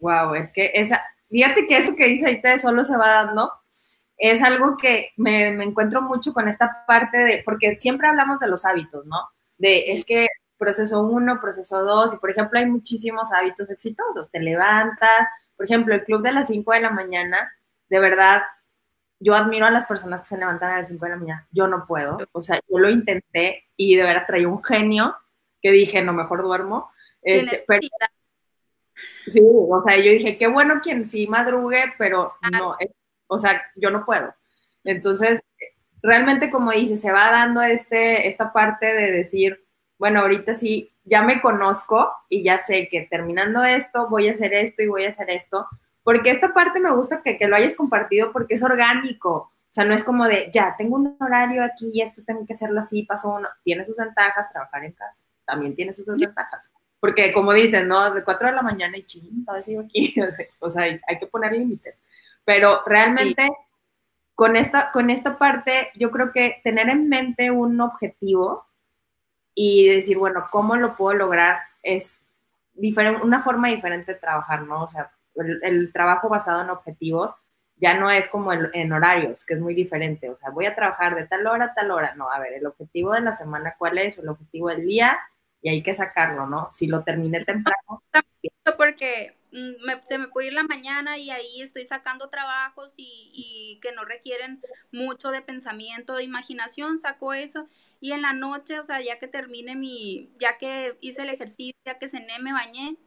[0.00, 1.04] Wow, es que esa,
[1.34, 3.52] fíjate que eso que dice ahorita de solo se va dando,
[4.16, 8.64] es algo que me, encuentro mucho con esta parte de, porque siempre hablamos de los
[8.64, 9.16] hábitos, ¿no?
[9.58, 14.38] De, es que proceso uno, proceso dos, y por ejemplo hay muchísimos hábitos exitosos, te
[14.38, 17.52] levantas, por ejemplo, el club de las 5 de la mañana,
[17.88, 18.42] de verdad,
[19.18, 21.66] yo admiro a las personas que se levantan a las 5 de la mañana, yo
[21.66, 25.16] no puedo, o sea, yo lo intenté y de veras traía un genio
[25.60, 26.92] que dije, no, mejor duermo.
[27.22, 27.80] Este, pero,
[29.26, 32.76] Sí, o sea, yo dije, qué bueno quien sí madrugue, pero no,
[33.26, 34.34] o sea, yo no puedo.
[34.84, 35.40] Entonces,
[36.02, 39.64] realmente como dice, se va dando este, esta parte de decir,
[39.98, 44.52] bueno, ahorita sí, ya me conozco y ya sé que terminando esto voy a hacer
[44.54, 45.66] esto y voy a hacer esto,
[46.02, 49.84] porque esta parte me gusta que, que lo hayas compartido porque es orgánico, o sea,
[49.84, 53.02] no es como de, ya, tengo un horario aquí y esto tengo que hacerlo así,
[53.02, 56.70] pasó uno, tiene sus ventajas, trabajar en casa, también tiene sus desventajas.
[57.04, 58.14] Porque como dicen, ¿no?
[58.14, 60.14] De 4 de la mañana y ching, sigo aquí.
[60.58, 62.02] o sea, hay, que poner límites.
[62.46, 63.46] Pero realmente
[64.34, 68.64] con, esta, con esta parte, yo creo que tener en mente un objetivo
[69.54, 71.58] y decir, bueno, ¿cómo lo puedo lograr?
[71.82, 72.20] Es
[72.74, 74.84] una forma diferente de trabajar, ¿no?
[74.84, 77.34] O sea, el, trabajo basado en objetivos
[77.76, 80.30] ya no es como en horarios, que es muy diferente.
[80.30, 82.14] O sea, voy a trabajar de tal hora a tal hora.
[82.14, 84.16] No, a ver, el objetivo de la semana, ¿cuál es?
[84.16, 85.18] El objetivo del día
[85.64, 86.68] y hay que sacarlo, ¿no?
[86.70, 88.02] Si lo terminé temprano.
[88.76, 93.92] Porque mm, se me puede ir la mañana y ahí estoy sacando trabajos y, que
[93.92, 97.66] no requieren mucho de pensamiento, de imaginación, saco eso.
[97.98, 101.80] Y en la noche, o sea, ya que termine mi, ya que hice el ejercicio,
[101.86, 102.98] ya que cené, me bañé,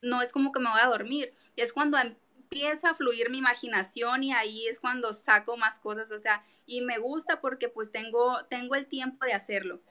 [0.00, 1.34] no es como que me voy a dormir.
[1.56, 6.18] Es cuando empieza a fluir mi imaginación y ahí es cuando saco más cosas, o
[6.18, 9.82] sea, y me gusta porque pues tengo, tengo el tiempo de hacerlo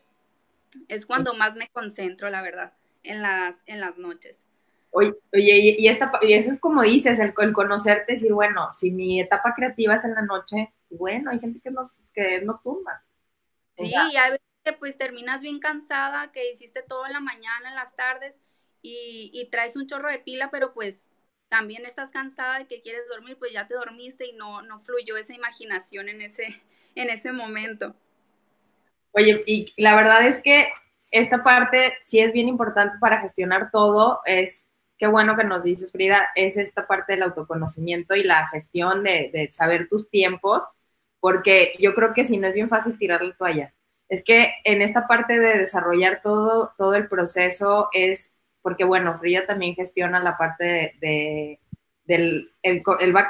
[0.88, 4.38] es cuando más me concentro, la verdad, en las, en las noches.
[4.92, 8.92] Oye, oye y, esta, y eso es como dices, el, el, conocerte, decir, bueno, si
[8.92, 13.04] mi etapa creativa es en la noche, bueno, hay gente que no, que no tumba.
[13.78, 17.70] Sí, y hay veces que pues terminas bien cansada, que hiciste todo en la mañana,
[17.70, 18.38] en las tardes,
[18.82, 21.00] y, y traes un chorro de pila, pero pues
[21.52, 25.18] también estás cansada de que quieres dormir, pues ya te dormiste y no, no fluyó
[25.18, 26.46] esa imaginación en ese,
[26.96, 27.94] en ese momento.
[29.14, 30.70] Oye, y la verdad es que
[31.12, 34.66] esta parte sí es bien importante para gestionar todo, es
[34.98, 39.30] qué bueno que nos dices, Frida, es esta parte del autoconocimiento y la gestión de,
[39.34, 40.64] de saber tus tiempos,
[41.20, 43.74] porque yo creo que si no es bien fácil tirar la toalla.
[44.08, 49.46] Es que en esta parte de desarrollar todo, todo el proceso es, porque bueno, Frida
[49.46, 51.60] también gestiona la parte de,
[52.06, 52.84] del el,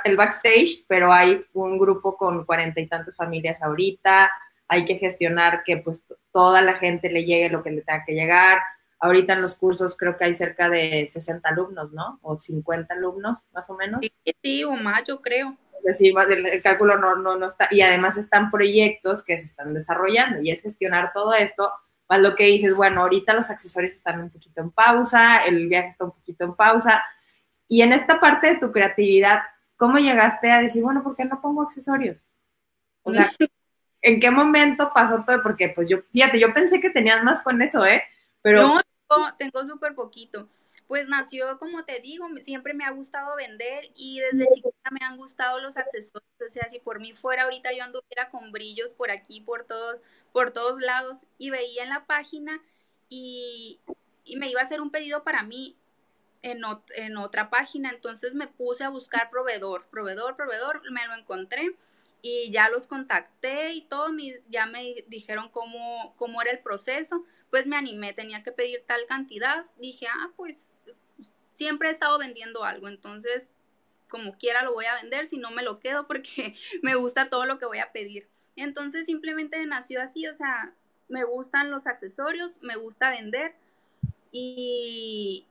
[0.03, 4.31] el, backstage, pero hay un grupo con cuarenta y tantas familias ahorita,
[4.71, 5.99] hay que gestionar que pues
[6.31, 8.59] toda la gente le llegue lo que le tenga que llegar.
[8.99, 12.19] Ahorita en los cursos creo que hay cerca de 60 alumnos, ¿no?
[12.21, 13.99] O 50 alumnos, más o menos.
[14.01, 15.57] Sí, sí o más, yo creo.
[15.79, 19.73] Es decir, el, cálculo no, no, no está, y además están proyectos que se están
[19.73, 21.69] desarrollando y es gestionar todo esto,
[22.07, 25.89] más lo que dices, bueno, ahorita los accesorios están un poquito en pausa, el viaje
[25.89, 27.03] está un poquito en pausa,
[27.67, 29.41] y en esta parte de tu creatividad,
[29.75, 32.23] ¿cómo llegaste a decir, bueno, ¿por qué no pongo accesorios?
[33.03, 33.29] O sea,
[34.01, 35.41] ¿en qué momento pasó todo?
[35.43, 38.03] Porque pues yo, fíjate, yo pensé que tenías más con eso, ¿eh?
[38.41, 38.75] Pero...
[39.09, 40.47] No, tengo súper poquito.
[40.87, 45.15] Pues nació, como te digo, siempre me ha gustado vender y desde chiquita me han
[45.15, 46.29] gustado los accesorios.
[46.45, 50.01] O sea, si por mí fuera ahorita yo anduviera con brillos por aquí, por todos,
[50.33, 52.61] por todos lados y veía en la página
[53.07, 53.79] y,
[54.37, 55.77] me iba a hacer un pedido para mí
[56.41, 57.89] en otra página.
[57.89, 61.73] Entonces me puse a buscar proveedor, proveedor, proveedor, me lo encontré
[62.21, 64.09] y ya los contacté y todo,
[64.49, 69.05] ya me dijeron cómo, cómo era el proceso, pues me animé, tenía que pedir tal
[69.07, 70.69] cantidad, dije, ah, pues
[71.55, 73.55] siempre he estado vendiendo algo, entonces
[74.11, 77.45] como quiera lo voy a vender, si no me lo quedo porque me gusta todo
[77.45, 78.27] lo que voy a pedir.
[78.55, 80.73] Entonces simplemente nació así, o sea,
[81.07, 83.55] me gustan los accesorios, me gusta vender
[84.31, 85.45] y,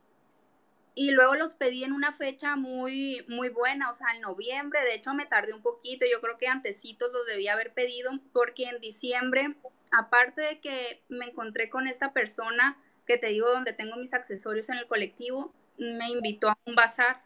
[1.01, 4.97] y luego los pedí en una fecha muy, muy buena, o sea, en noviembre, de
[4.97, 8.83] hecho me tardé un poquito, yo creo que antecitos los debía haber pedido, porque en
[8.83, 9.55] diciembre,
[9.91, 14.69] aparte de que me encontré con esta persona que te digo donde tengo mis accesorios
[14.69, 17.23] en el colectivo, me invitó a un bazar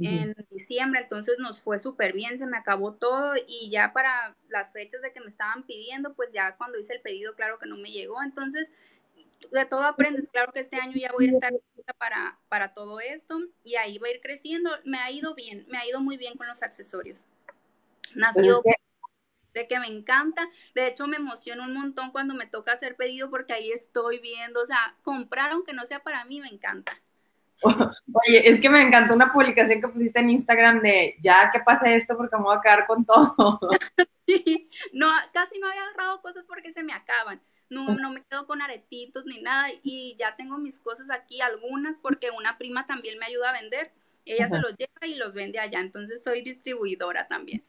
[0.00, 4.70] en diciembre, entonces nos fue súper bien, se me acabó todo y ya para las
[4.74, 7.78] fechas de que me estaban pidiendo, pues ya cuando hice el pedido, claro que no
[7.78, 8.70] me llegó, entonces
[9.50, 10.28] de todo aprendes.
[10.30, 11.52] Claro que este año ya voy a estar
[11.98, 14.70] para, para todo esto y ahí va a ir creciendo.
[14.84, 17.24] Me ha ido bien, me ha ido muy bien con los accesorios.
[18.14, 18.76] Nació pues
[19.54, 20.48] de que me encanta.
[20.74, 24.60] De hecho, me emociona un montón cuando me toca hacer pedido porque ahí estoy viendo,
[24.60, 27.00] o sea, comprar aunque no sea para mí, me encanta.
[27.62, 31.94] Oye, es que me encantó una publicación que pusiste en Instagram de ya que pase
[31.94, 33.58] esto porque me voy a quedar con todo.
[34.92, 37.40] no, casi no había agarrado cosas porque se me acaban
[37.74, 41.98] no, no me quedo con aretitos ni nada y ya tengo mis cosas aquí, algunas,
[41.98, 43.92] porque una prima también me ayuda a vender.
[44.24, 47.62] Ella se los lleva y los vende allá, entonces soy distribuidora también.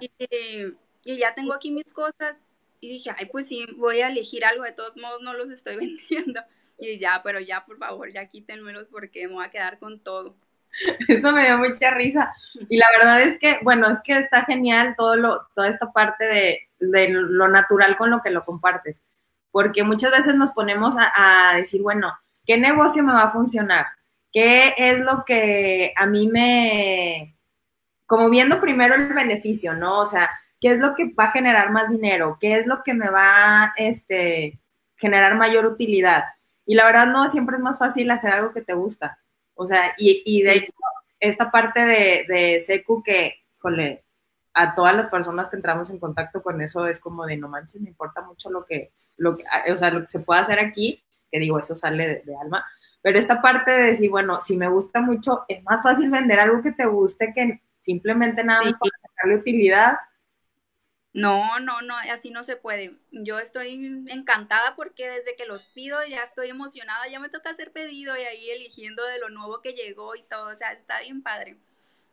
[0.00, 2.44] Y, ya tengo aquí mis cosas
[2.80, 5.76] y dije, ay, pues sí, voy a elegir algo, de todos modos no los estoy
[6.08, 6.40] vendiendo.
[6.78, 10.36] Y ya, pero ya, por favor, ya quítenmelos porque me voy a quedar con todo.
[11.08, 12.32] Eso me dio mucha risa.
[12.68, 16.24] Y la verdad es que, bueno, es que está genial todo lo, toda esta parte
[16.24, 19.02] de, de lo natural con lo que lo compartes
[19.50, 22.12] porque muchas veces nos ponemos a, decir, bueno,
[22.46, 23.86] ¿qué negocio me va a funcionar?
[24.32, 27.36] ¿Qué es lo que a mí me,
[28.06, 30.00] como viendo primero el beneficio, ¿no?
[30.00, 30.30] O sea,
[30.60, 32.38] ¿qué es lo que va a generar más dinero?
[32.40, 34.58] ¿Qué es lo que me va a este,
[34.96, 36.24] generar mayor utilidad?
[36.66, 39.18] Y la verdad no, siempre es más fácil hacer algo que te gusta.
[39.54, 40.72] O sea, y, y de hecho,
[41.20, 44.04] esta parte de, de Secu que, jole,
[44.58, 47.80] a todas las personas que entramos en contacto con eso es como de no manches,
[47.80, 51.00] me importa mucho lo que, lo que, o sea, lo que se puede hacer aquí,
[51.30, 52.66] que digo, eso sale de, alma,
[53.00, 56.60] pero esta parte de decir, bueno, si me gusta mucho, es más fácil vender algo
[56.60, 59.96] que te guste que simplemente nada más para sacarle utilidad.
[61.12, 62.96] No, no, no, así no se puede.
[63.12, 67.70] Yo estoy encantada porque desde que los pido ya estoy emocionada, ya me toca hacer
[67.70, 71.22] pedido y ahí eligiendo de lo nuevo que llegó y todo, o sea, está bien
[71.22, 71.56] padre.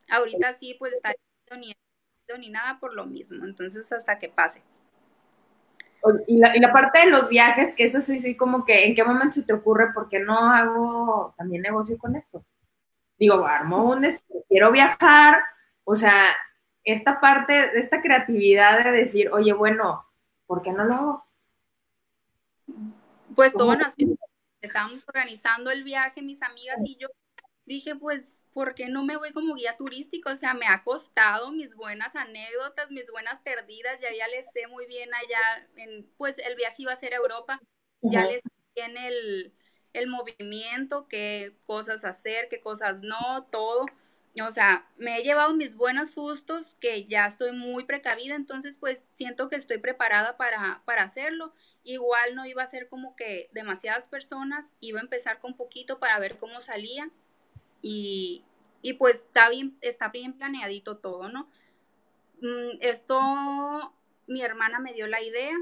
[0.08, 1.16] Ahorita sí, pues está
[2.34, 4.62] ni ni nada por lo mismo, entonces hasta que pase.
[6.28, 8.94] Y la, y la parte de los viajes, que eso sí, sí, como que en
[8.94, 12.46] qué momento se te ocurre, porque no hago también negocio con esto?
[13.18, 14.06] Digo, armo un,
[14.48, 15.44] quiero viajar,
[15.84, 16.26] o sea,
[16.84, 20.06] esta parte, esta creatividad de decir, oye, bueno,
[20.46, 21.26] ¿por qué no lo hago?
[23.36, 24.16] Pues todo nació,
[24.62, 27.08] estábamos organizando el viaje, mis amigas y yo,
[27.66, 30.30] dije, pues ¿por qué no me voy como guía turístico?
[30.32, 34.68] O sea, me ha costado mis buenas anécdotas, mis buenas perdidas, ya ya les sé
[34.68, 37.60] muy bien allá, en, pues el viaje iba a ser a Europa,
[38.02, 39.54] ya les sé bien el,
[39.92, 43.88] el movimiento, qué cosas hacer, qué cosas no, todo.
[44.42, 49.04] O sea, me he llevado mis buenos sustos, que ya estoy muy precavida, entonces pues
[49.16, 51.54] siento que estoy preparada para, para hacerlo.
[51.84, 56.20] Igual no iba a ser como que demasiadas personas, iba a empezar con poquito para
[56.20, 57.12] ver cómo salía
[57.88, 58.44] y,
[58.82, 61.52] y pues está bien, está bien planeadito todo, ¿no?
[62.42, 63.22] Mm, esto,
[64.26, 65.54] mi hermana me dio la idea.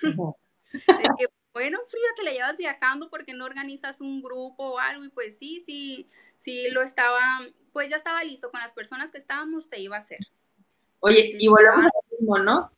[0.02, 1.80] de que, bueno,
[2.22, 5.04] la llevas viajando porque no organizas un grupo o algo.
[5.04, 7.20] Y pues sí, sí, sí lo estaba,
[7.72, 10.20] pues ya estaba listo con las personas que estábamos, se iba a hacer.
[11.00, 12.70] Oye, y volvemos a lo mismo, ¿no?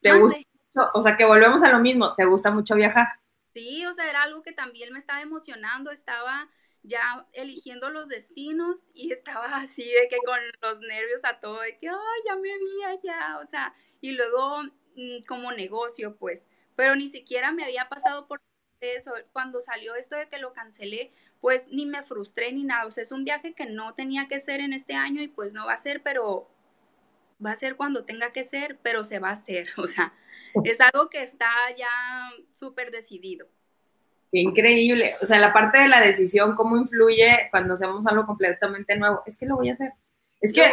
[0.00, 0.90] ¿Te gusta mucho?
[0.94, 3.08] O sea, que volvemos a lo mismo, ¿te gusta mucho viajar?
[3.52, 6.48] Sí, o sea, era algo que también me estaba emocionando, estaba
[6.84, 11.76] ya eligiendo los destinos y estaba así de que con los nervios a todo, de
[11.78, 14.62] que, ay, ya me vi allá, o sea, y luego
[14.96, 18.40] mm, como negocio, pues, pero ni siquiera me había pasado por
[18.80, 22.90] eso, cuando salió esto de que lo cancelé, pues ni me frustré ni nada, o
[22.90, 25.66] sea, es un viaje que no tenía que ser en este año y pues no
[25.66, 26.50] va a ser, pero
[27.44, 30.12] va a ser cuando tenga que ser, pero se va a hacer, o sea,
[30.64, 31.88] es algo que está ya
[32.52, 33.48] súper decidido
[34.40, 35.12] increíble.
[35.22, 39.22] O sea, la parte de la decisión, cómo influye cuando hacemos algo completamente nuevo.
[39.26, 39.92] Es que lo voy a hacer.
[40.40, 40.70] Es que.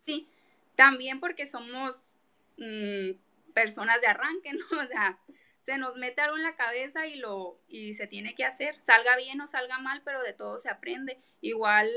[0.00, 0.28] sí,
[0.76, 2.00] también porque somos
[2.58, 3.10] mm,
[3.54, 4.80] personas de arranque, ¿no?
[4.80, 5.18] O sea,
[5.64, 9.16] se nos mete algo en la cabeza y lo y se tiene que hacer, salga
[9.16, 11.18] bien o salga mal, pero de todo se aprende.
[11.40, 11.88] Igual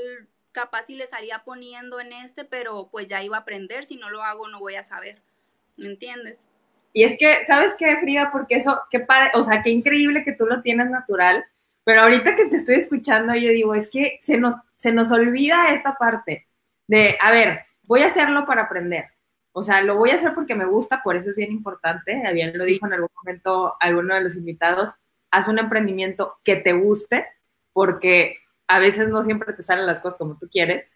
[0.52, 4.08] capaz si le salía poniendo en este, pero pues ya iba a aprender, si no
[4.08, 5.20] lo hago no voy a saber.
[5.76, 6.46] ¿Me entiendes?
[6.96, 8.30] Y es que, ¿sabes qué, Frida?
[8.32, 11.44] Porque eso, qué padre, o sea, qué increíble que tú lo tienes natural,
[11.84, 15.74] pero ahorita que te estoy escuchando, yo digo, es que se nos, se nos olvida
[15.74, 16.48] esta parte
[16.86, 19.10] de, a ver, voy a hacerlo para aprender.
[19.52, 22.18] O sea, lo voy a hacer porque me gusta, por eso es bien importante.
[22.32, 24.94] Bien lo dijo en algún momento alguno de los invitados,
[25.30, 27.26] haz un emprendimiento que te guste,
[27.74, 30.86] porque a veces no siempre te salen las cosas como tú quieres,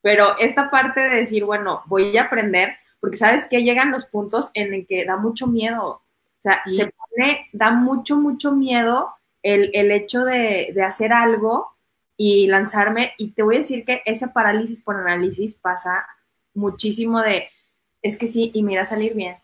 [0.00, 4.50] pero esta parte de decir, bueno, voy a aprender, porque sabes que llegan los puntos
[4.54, 9.10] en el que da mucho miedo, o sea, se pone, da mucho, mucho miedo
[9.42, 11.68] el, hecho de, hacer algo
[12.16, 16.06] y lanzarme, y te voy a decir que ese parálisis por análisis pasa
[16.54, 17.48] muchísimo de,
[18.02, 19.36] es que sí, y mira salir bien,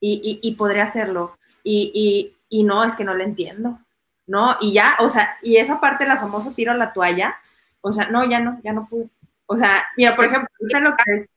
[0.00, 3.78] y, y, podré hacerlo, y, y, no, es que no lo entiendo,
[4.26, 4.56] ¿no?
[4.60, 7.36] Y ya, o sea, y esa parte, la famosa tiro a la toalla,
[7.80, 9.08] o sea, no, ya no, ya no pude.
[9.46, 11.28] O sea, mira, por ejemplo, ahorita lo que es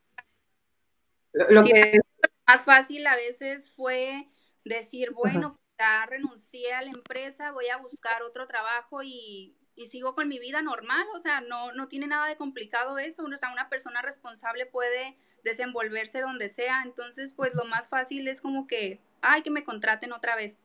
[1.32, 2.00] lo que...
[2.46, 4.28] más fácil a veces fue
[4.64, 10.14] decir, bueno, ya renuncié a la empresa, voy a buscar otro trabajo y, y, sigo
[10.14, 13.52] con mi vida normal, o sea, no, no tiene nada de complicado eso, o sea,
[13.52, 19.00] una persona responsable puede desenvolverse donde sea, entonces pues lo más fácil es como que,
[19.20, 20.58] ay, que me contraten otra vez.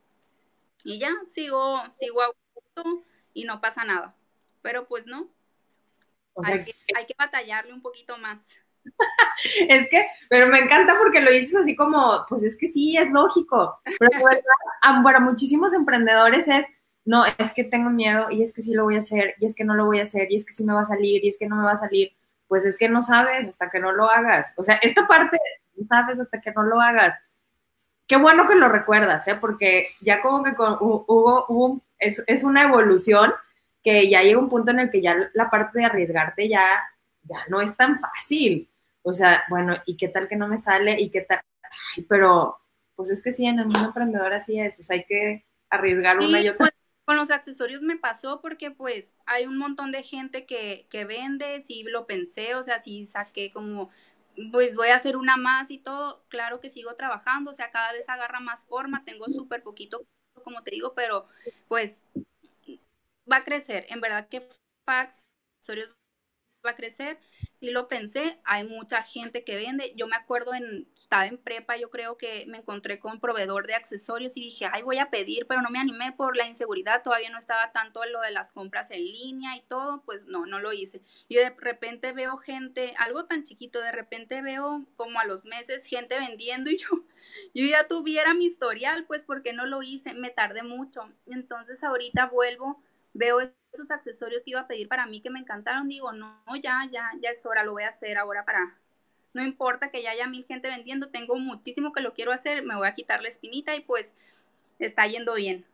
[0.84, 3.04] Y ya, sigo, sigo a gusto
[3.34, 4.16] y no pasa nada.
[4.62, 5.30] Pero pues no,
[6.44, 8.60] hay, que, hay que batallarle un poquito más.
[9.70, 13.10] es que, pero me encanta porque lo dices así como, pues es que sí, es
[13.10, 13.80] lógico.
[14.00, 14.12] Pero
[15.04, 16.66] para muchísimos emprendedores es,
[17.06, 19.56] no, es que tengo miedo y es que sí lo voy a hacer y es
[19.56, 21.30] que no lo voy a hacer y es que sí me va a salir y
[21.30, 22.12] es que no me va a salir.
[22.48, 24.54] Pues es que no sabes hasta que no lo hagas.
[24.58, 25.38] O sea, esta parte
[25.76, 27.16] no sabes hasta que no lo hagas.
[28.08, 29.36] Qué bueno que lo recuerdas, ¿eh?
[29.36, 33.34] Porque ya como que hubo, hubo es, es una evolución
[33.84, 36.62] que ya llega un punto en el que ya la parte de arriesgarte ya,
[37.24, 38.70] ya no es tan fácil.
[39.08, 41.00] O sea, bueno, ¿y qué tal que no me sale?
[41.00, 41.40] ¿Y qué tal?
[42.10, 42.58] pero,
[42.96, 46.18] pues es que sí, en el mundo emprendedor así es, o sea, hay que arriesgar
[46.18, 46.58] una y otra.
[46.58, 46.72] Pues,
[47.06, 51.62] con los accesorios me pasó porque pues hay un montón de gente que, que vende,
[51.62, 53.92] sí lo pensé, o sea, sí saqué como,
[54.52, 57.94] pues voy a hacer una más y todo, claro que sigo trabajando, o sea, cada
[57.94, 60.06] vez agarra más forma, tengo súper poquito,
[60.44, 61.28] como te digo, pero
[61.70, 62.02] pues
[63.32, 64.50] va a crecer, en verdad que
[64.86, 65.24] fax,
[65.62, 65.96] accesorios
[66.66, 67.20] va a crecer
[67.60, 69.94] sí lo pensé, hay mucha gente que vende.
[69.96, 73.66] Yo me acuerdo en, estaba en prepa, yo creo que me encontré con un proveedor
[73.68, 77.02] de accesorios y dije, ay, voy a pedir, pero no me animé por la inseguridad,
[77.04, 80.60] todavía no estaba tanto lo de las compras en línea y todo, pues no, no
[80.60, 81.02] lo hice.
[81.28, 85.86] Y de repente veo gente, algo tan chiquito, de repente veo como a los meses
[85.86, 86.88] gente vendiendo y yo,
[87.54, 91.10] yo ya tuviera mi historial, pues porque no lo hice, me tardé mucho.
[91.26, 92.82] Entonces ahorita vuelvo,
[93.14, 93.40] veo
[93.78, 97.12] esos accesorios que iba a pedir para mí que me encantaron, digo, no, ya, ya,
[97.22, 98.76] ya es hora, lo voy a hacer ahora para,
[99.34, 102.76] no importa que ya haya mil gente vendiendo, tengo muchísimo que lo quiero hacer, me
[102.76, 104.12] voy a quitar la espinita y pues
[104.80, 105.66] está yendo bien.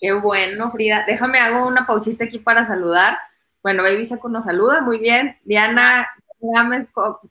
[0.00, 1.04] Qué bueno, Frida.
[1.06, 3.18] Déjame hago una pausita aquí para saludar.
[3.62, 5.36] Bueno, Baby Seco nos saluda, muy bien.
[5.44, 6.08] Diana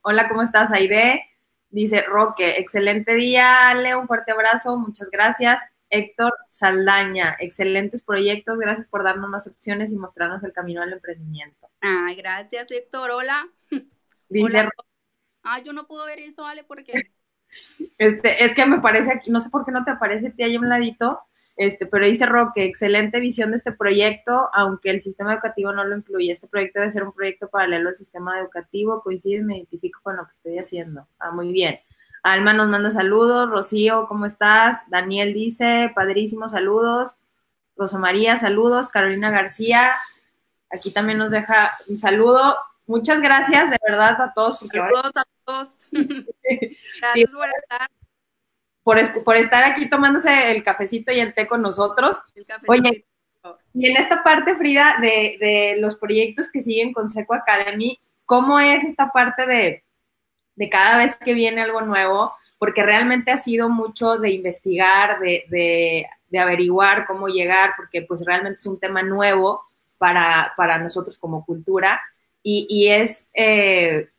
[0.02, 0.72] hola, ¿cómo estás?
[0.72, 1.24] Aide,
[1.70, 5.64] dice Roque, excelente día, Ale, un fuerte abrazo, muchas gracias.
[5.90, 11.68] Héctor Saldaña, excelentes proyectos, gracias por darnos más opciones y mostrarnos el camino al emprendimiento.
[11.82, 13.48] Ay, gracias, Héctor, hola.
[14.30, 14.70] Dice,
[15.44, 16.94] Ah, yo no puedo ver eso, Ale, porque
[17.98, 20.56] este, es que me parece aquí, no sé por qué no te aparece ti ahí
[20.56, 21.22] a un ladito,
[21.56, 25.98] este, pero dice Roque, excelente visión de este proyecto, aunque el sistema educativo no lo
[25.98, 26.32] incluye.
[26.32, 30.26] Este proyecto debe ser un proyecto paralelo al sistema educativo, coincide, me identifico con lo
[30.26, 31.08] que estoy haciendo.
[31.18, 31.80] Ah, muy bien.
[32.24, 34.80] Alma nos manda saludos, Rocío, ¿cómo estás?
[34.88, 37.16] Daniel dice, padrísimos saludos.
[37.78, 38.90] Rosa María, saludos.
[38.90, 39.92] Carolina García,
[40.70, 42.58] aquí también nos deja un saludo.
[42.86, 44.60] Muchas gracias de verdad a todos.
[44.60, 45.70] Porque saludos a todos.
[47.02, 47.90] Gracias por estar.
[49.24, 52.18] Por, estar aquí tomándose el cafecito y el té con nosotros.
[52.68, 53.06] Oye,
[53.74, 58.84] y en esta parte, Frida, de, los proyectos que siguen con Seco Academy, ¿cómo es
[58.84, 59.84] esta parte de,
[60.60, 62.34] de cada vez que viene algo nuevo?
[62.60, 68.60] Porque realmente ha sido mucho de investigar, de, de averiguar cómo llegar, porque pues realmente
[68.60, 69.64] es un tema nuevo
[69.98, 72.00] para, para nosotros como cultura.
[72.44, 74.10] Y, y es eh,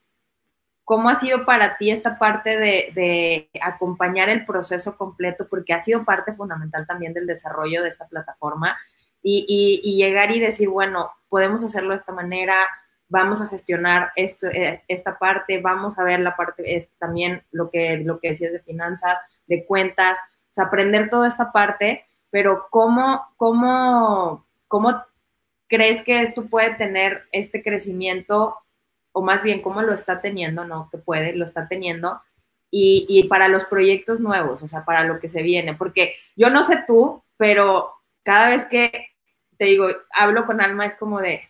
[0.90, 5.46] ¿Cómo ha sido para ti esta parte de, acompañar el proceso completo?
[5.48, 8.76] Porque ha sido parte fundamental también del desarrollo de esta plataforma
[9.22, 12.66] y, llegar y decir, bueno, podemos hacerlo de esta manera,
[13.10, 17.98] vamos a gestionar esto, eh, esta parte, vamos a ver la parte, también lo que,
[17.98, 20.16] lo que decías de finanzas, de cuentas,
[20.50, 25.02] o sea, aprender toda esta parte, pero ¿cómo, cómo, cómo
[25.66, 28.56] crees que esto puede tener este crecimiento
[29.12, 32.20] o más bien cómo lo está teniendo, no que puede, lo está teniendo,
[32.72, 36.62] y, para los proyectos nuevos, o sea, para lo que se viene, porque yo no
[36.62, 37.90] sé tú, pero
[38.22, 39.08] cada vez que
[39.58, 41.42] te digo, hablo con Alma, es como de,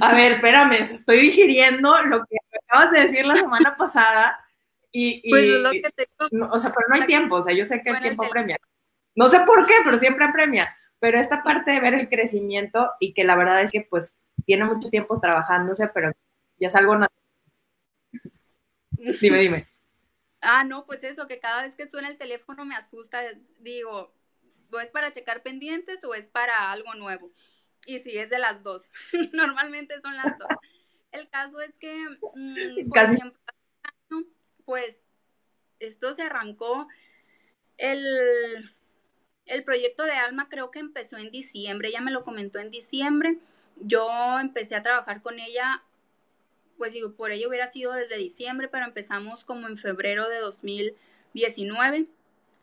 [0.00, 4.38] a ver, espérame, estoy digiriendo lo que acabas de decir la semana pasada,
[4.92, 7.82] y, pues lo que te o sea, pero no hay tiempo, o sea, yo sé
[7.82, 8.56] que el tiempo premia.
[9.14, 10.76] No sé por qué, pero siempre premia.
[10.98, 14.14] Pero esta parte de ver el crecimiento y que la verdad es que pues
[14.44, 16.12] tiene mucho tiempo trabajándose, pero
[16.58, 17.22] ya es algo natural.
[19.20, 19.66] dime, dime.
[20.40, 23.20] Ah, no, pues eso, que cada vez que suena el teléfono me asusta,
[23.58, 24.12] digo,
[24.72, 27.30] ¿o es para checar pendientes o es para algo nuevo?
[27.86, 28.90] Y sí, es de las dos.
[29.32, 30.48] Normalmente son las dos.
[31.12, 31.92] El caso es que,
[32.34, 33.40] mm, por ejemplo,
[34.64, 34.98] pues
[35.78, 36.86] esto se arrancó
[37.78, 38.70] el,
[39.46, 43.38] el proyecto de Alma creo que empezó en diciembre, ella me lo comentó en diciembre
[43.80, 45.82] yo empecé a trabajar con ella,
[46.78, 52.06] pues digo, por ello hubiera sido desde diciembre, pero empezamos como en febrero de 2019.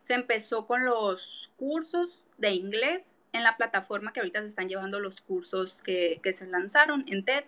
[0.04, 5.00] Se empezó con los cursos de inglés en la plataforma que ahorita se están llevando
[5.00, 7.46] los cursos que, se lanzaron en TED.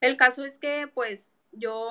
[0.00, 1.88] El caso es que pues yo,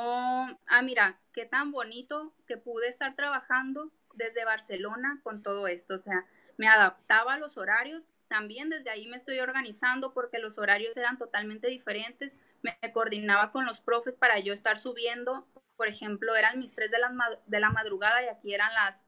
[0.68, 6.00] ah, mira, qué tan bonito que pude estar trabajando desde Barcelona con todo esto, o
[6.00, 6.26] sea,
[6.58, 11.18] me adaptaba a los horarios también desde ahí me estoy organizando porque los horarios eran
[11.18, 12.38] totalmente diferentes.
[12.62, 15.48] Me coordinaba con los profes para yo estar subiendo.
[15.76, 19.02] Por ejemplo, eran mis 3 de la, de la madrugada y aquí eran las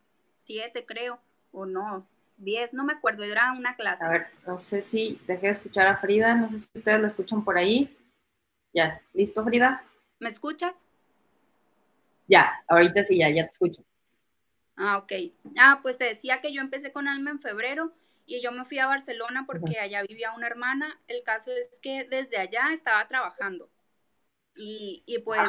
[0.46, 1.22] 7, creo,
[1.52, 2.08] o no,
[2.44, 4.04] 10, no me acuerdo, era una clase.
[4.04, 7.08] A ver, no sé si dejé de escuchar a Frida, no sé si ustedes la
[7.08, 7.96] escuchan por ahí.
[8.74, 9.84] Ya, ¿listo, Frida?
[10.20, 10.86] ¿Me escuchas?
[12.28, 13.84] Ya, ahorita sí, ya, ya te escucho.
[14.78, 15.12] Ah, ok.
[15.58, 17.92] Ah, pues te decía que yo empecé con Alma en febrero
[18.26, 21.00] y yo me fui a Barcelona porque allá vivía una hermana.
[21.08, 23.70] El caso es que desde allá estaba trabajando
[24.56, 25.40] y, y pues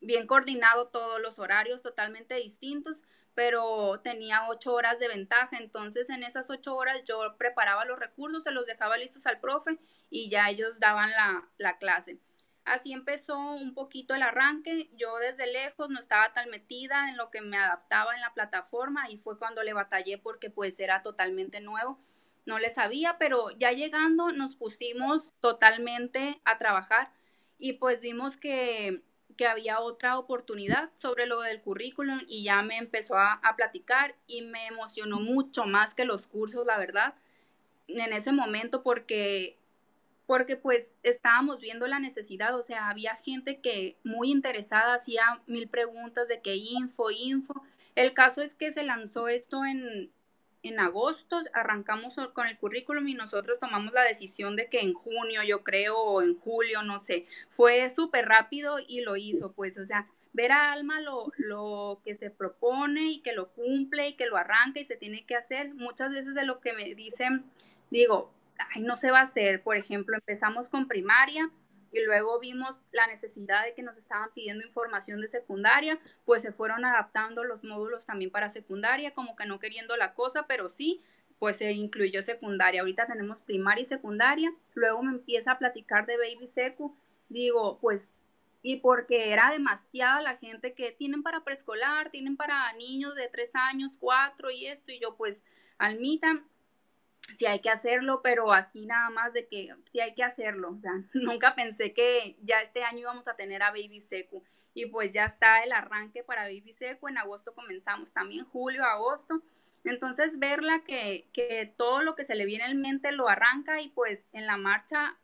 [0.00, 3.02] bien coordinado todos los horarios totalmente distintos,
[3.40, 5.56] pero tenía ocho horas de ventaja.
[5.56, 9.78] Entonces en esas ocho horas yo preparaba los recursos, se los dejaba listos al profe
[10.10, 12.18] y ya ellos daban la, la clase.
[12.66, 14.90] Así empezó un poquito el arranque.
[14.92, 19.08] Yo desde lejos no estaba tan metida en lo que me adaptaba en la plataforma
[19.08, 21.98] y fue cuando le batallé porque pues era totalmente nuevo.
[22.44, 27.10] No le sabía, pero ya llegando nos pusimos totalmente a trabajar
[27.58, 29.02] y pues vimos que,
[29.40, 34.14] que había otra oportunidad sobre lo del currículum y ya me empezó a, a platicar
[34.26, 37.14] y me emocionó mucho más que los cursos, la verdad,
[37.88, 39.56] en ese momento porque
[40.26, 45.70] porque pues estábamos viendo la necesidad, o sea, había gente que muy interesada hacía mil
[45.70, 47.62] preguntas de qué info, info.
[47.94, 50.10] El caso es que se lanzó esto en,
[50.62, 55.42] en agosto, arrancamos con el currículum y nosotros tomamos la decisión de que en junio,
[55.42, 59.84] yo creo, o en julio, no sé, fue súper rápido y lo hizo, pues, o
[59.84, 64.26] sea, ver a Alma lo, lo que se propone y que lo cumple y que
[64.26, 65.74] lo arranca y se tiene que hacer.
[65.74, 67.44] Muchas veces de lo que me dicen,
[67.90, 68.32] digo,
[68.74, 69.62] ay, no se va a hacer.
[69.62, 71.50] Por ejemplo, empezamos con primaria
[71.92, 76.52] y luego vimos la necesidad de que nos estaban pidiendo información de secundaria, pues se
[76.52, 81.02] fueron adaptando los módulos también para secundaria, como que no queriendo la cosa, pero sí,
[81.38, 82.82] pues se incluyó secundaria.
[82.82, 86.96] Ahorita tenemos primaria y secundaria, luego me empieza a platicar de Baby Secu,
[87.28, 88.06] digo, pues,
[88.62, 93.50] y porque era demasiada la gente que tienen para preescolar, tienen para niños de tres
[93.54, 95.38] años, cuatro y esto, y yo pues,
[95.78, 96.44] Almita,
[97.36, 100.72] si hay que hacerlo, pero así nada más de que sí hay que hacerlo.
[100.72, 104.42] O sea, nunca pensé que ya este año íbamos a tener a Baby Seco.
[104.72, 107.08] Y pues ya está el arranque para Baby Seco.
[107.08, 109.42] En agosto comenzamos también, julio, agosto.
[109.84, 113.88] Entonces, verla que, que todo lo que se le viene en mente lo arranca y
[113.88, 115.16] pues en la marcha,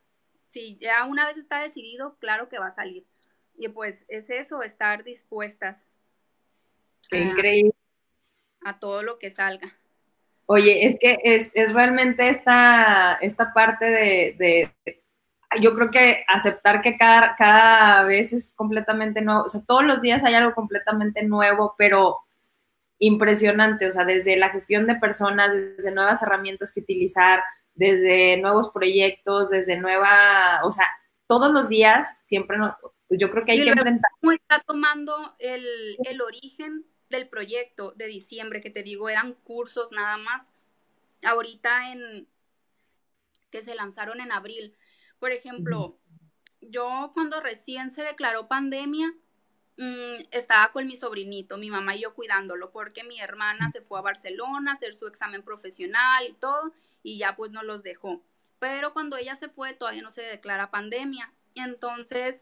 [0.49, 3.05] si ya una vez está decidido, claro que va a salir.
[3.55, 5.85] Y pues es eso, estar dispuestas.
[7.11, 7.73] increíble.
[8.61, 9.76] A todo lo que salga.
[10.49, 14.71] Oye, es que es, es realmente esta, esta parte de,
[15.59, 20.01] yo creo que aceptar que cada, cada vez es completamente nuevo, o sea, todos los
[20.01, 22.19] días hay algo completamente nuevo, pero
[22.97, 27.43] impresionante, o sea, desde la gestión de personas, desde nuevas herramientas que utilizar,
[27.75, 30.87] desde nuevos proyectos, desde nueva, o sea,
[31.27, 32.77] todos los días siempre no,
[33.07, 34.11] pues yo creo que hay que enfrentar.
[34.21, 39.91] ¿Cómo está tomando el, el origen del proyecto de diciembre, que te digo, eran cursos
[39.91, 40.45] nada más,
[41.23, 42.27] ahorita en
[43.49, 44.75] que se lanzaron en abril.
[45.19, 45.97] Por ejemplo,
[46.61, 49.13] yo cuando recién se declaró pandemia,
[49.77, 53.99] mm, estaba con mi sobrinito, mi mamá y yo cuidándolo, porque mi hermana se fue
[53.99, 58.21] a Barcelona a hacer su examen profesional y todo, y ya pues no los dejó.
[58.59, 61.31] Pero cuando ella se fue, todavía no se declara pandemia.
[61.55, 62.41] Entonces,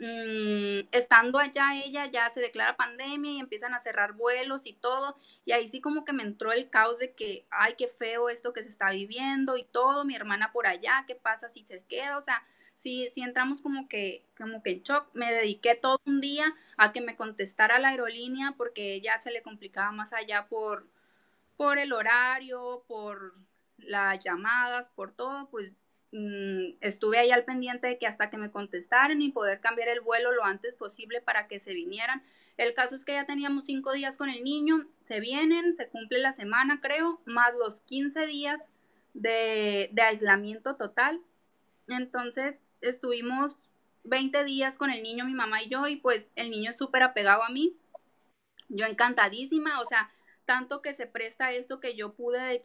[0.00, 5.16] Mm, estando allá ella ya se declara pandemia y empiezan a cerrar vuelos y todo,
[5.44, 8.52] y ahí sí como que me entró el caos de que, ay, qué feo esto
[8.52, 12.18] que se está viviendo y todo, mi hermana por allá, ¿qué pasa si se queda?
[12.18, 12.42] O sea,
[12.74, 16.92] sí, sí entramos como que, como que en shock, me dediqué todo un día a
[16.92, 20.86] que me contestara la aerolínea porque ya se le complicaba más allá por,
[21.56, 23.34] por el horario, por
[23.78, 25.72] las llamadas, por todo, pues
[26.12, 30.02] Mm, estuve ahí al pendiente de que hasta que me contestaran y poder cambiar el
[30.02, 32.22] vuelo lo antes posible para que se vinieran.
[32.58, 36.18] El caso es que ya teníamos cinco días con el niño, se vienen, se cumple
[36.18, 38.60] la semana creo, más los 15 días
[39.14, 41.20] de, aislamiento total.
[41.88, 43.56] Entonces estuvimos
[44.04, 47.02] 20 días con el niño, mi mamá y yo, y pues el niño es súper
[47.04, 47.76] apegado a mí.
[48.68, 50.10] Yo encantadísima, o sea,
[50.44, 52.64] tanto que se presta esto que yo pude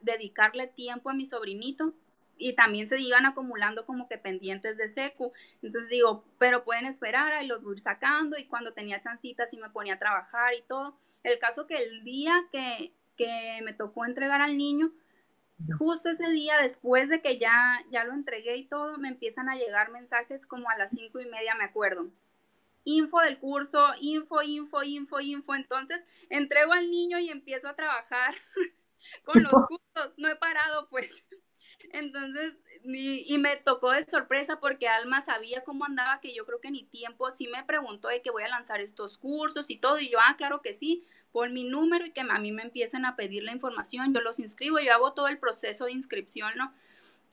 [0.00, 1.94] dedicarle tiempo a mi sobrinito
[2.42, 5.32] y también se iban acumulando como que pendientes de secu.
[5.62, 9.70] Entonces digo, pero pueden esperar, ahí los voy sacando y cuando tenía chancitas y me
[9.70, 10.96] ponía a trabajar y todo.
[11.22, 14.90] El caso que el día que, que me tocó entregar al niño,
[15.78, 19.54] justo ese día, después de que ya, ya lo entregué y todo, me empiezan a
[19.54, 22.08] llegar mensajes como a las cinco y media, me acuerdo.
[22.84, 25.54] Info del curso, info, info, info, info.
[25.54, 28.34] Entonces, entrego al niño y empiezo a trabajar
[29.24, 30.14] con los cursos.
[30.16, 31.24] No he parado, pues.
[31.92, 36.70] Entonces, y, me tocó de sorpresa porque Alma sabía cómo andaba, que yo creo que
[36.70, 40.10] ni tiempo, sí me preguntó de que voy a lanzar estos cursos y todo, y
[40.10, 43.16] yo, ah, claro que sí, por mi número y que a mí me empiecen a
[43.16, 46.72] pedir la información, yo los inscribo, yo hago todo el proceso de inscripción, ¿no?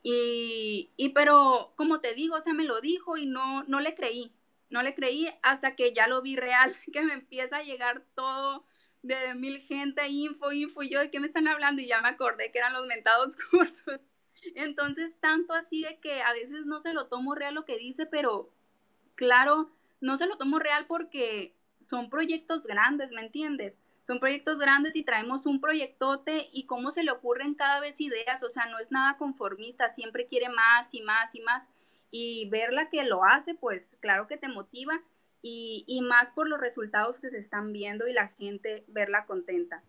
[0.04, 3.96] Y, y pero, como te digo, o sea, me lo dijo y no, no le
[3.96, 4.32] creí,
[4.70, 8.66] no le creí hasta que ya lo vi real, que me empieza a llegar todo
[9.02, 11.82] de mil gente, info, info, y yo, ¿de qué me están hablando?
[11.82, 14.00] Y ya me acordé que eran los mentados cursos.
[14.56, 18.06] Entonces, tanto así de que a veces no se lo tomo real lo que dice,
[18.06, 18.50] pero
[19.16, 19.72] claro,
[20.02, 23.78] no se lo tomo real porque son proyectos grandes, ¿me entiendes?
[24.06, 28.42] Son proyectos grandes y traemos un proyectote y cómo se le ocurren cada vez ideas,
[28.44, 31.64] o sea, no es nada conformista, siempre quiere más y más y más.
[32.12, 35.00] Y verla que lo hace, pues claro que te motiva
[35.44, 39.84] y, y más por los resultados que se están viendo y la gente verla contenta.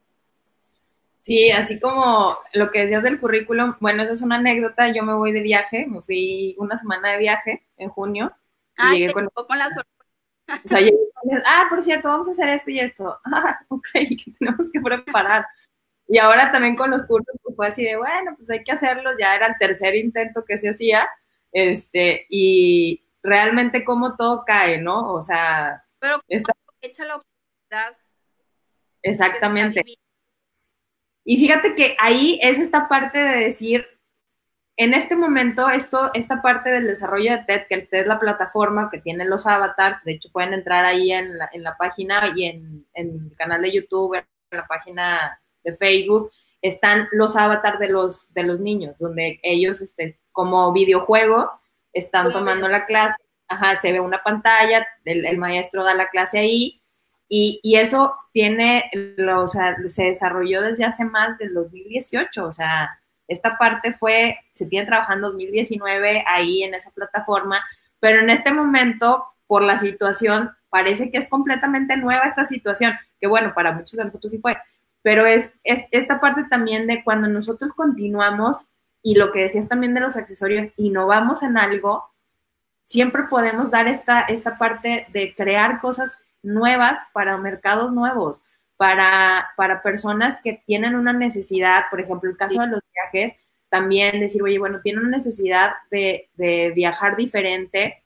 [1.20, 5.12] Sí, así como lo que decías del currículum, bueno, esa es una anécdota, yo me
[5.12, 8.32] voy de viaje, me fui una semana de viaje en junio.
[8.78, 9.24] Ah, llegué con...
[9.24, 10.62] la sorpresa.
[10.64, 11.30] O sea, llegué con...
[11.44, 13.20] ah, por cierto, vamos a hacer esto y esto.
[13.26, 15.44] Ah, ok, que tenemos que preparar.
[16.08, 19.10] Y ahora también con los cursos, pues fue así de, bueno, pues hay que hacerlo,
[19.20, 21.06] ya era el tercer intento que se hacía,
[21.52, 25.12] este, y realmente como todo cae, ¿no?
[25.12, 25.84] O sea...
[25.98, 26.54] Pero esta...
[26.80, 27.98] echa la oportunidad.
[29.02, 29.84] Exactamente.
[31.24, 33.86] Y fíjate que ahí es esta parte de decir,
[34.76, 38.18] en este momento, esto, esta parte del desarrollo de TED, que el TED es la
[38.18, 42.32] plataforma que tiene los avatars, de hecho pueden entrar ahí en la, en la página
[42.34, 47.78] y en, en, el canal de YouTube, en la página de Facebook, están los avatars
[47.78, 51.50] de los, de los niños, donde ellos, este, como videojuego,
[51.92, 53.16] están tomando la clase,
[53.48, 56.80] ajá, se ve una pantalla, el, maestro da la clase ahí,
[57.33, 58.91] y, y eso tiene,
[59.37, 64.66] o sea, se desarrolló desde hace más del 2018, o sea, esta parte fue, se
[64.66, 67.64] tiene trabajando 2019 ahí en esa plataforma,
[68.01, 73.28] pero en este momento, por la situación, parece que es completamente nueva esta situación, que
[73.28, 74.59] bueno, para muchos de nosotros sí fue,
[75.03, 78.66] pero es, es esta parte también de cuando nosotros continuamos
[79.05, 82.05] y lo que decías también de los accesorios, innovamos en algo,
[82.83, 88.41] siempre podemos dar esta, esta parte de crear cosas nuevas para mercados nuevos,
[88.76, 93.36] para, para personas que tienen una necesidad, por ejemplo, el caso de los viajes,
[93.68, 98.03] también decir, oye, bueno, tiene una necesidad de, de viajar diferente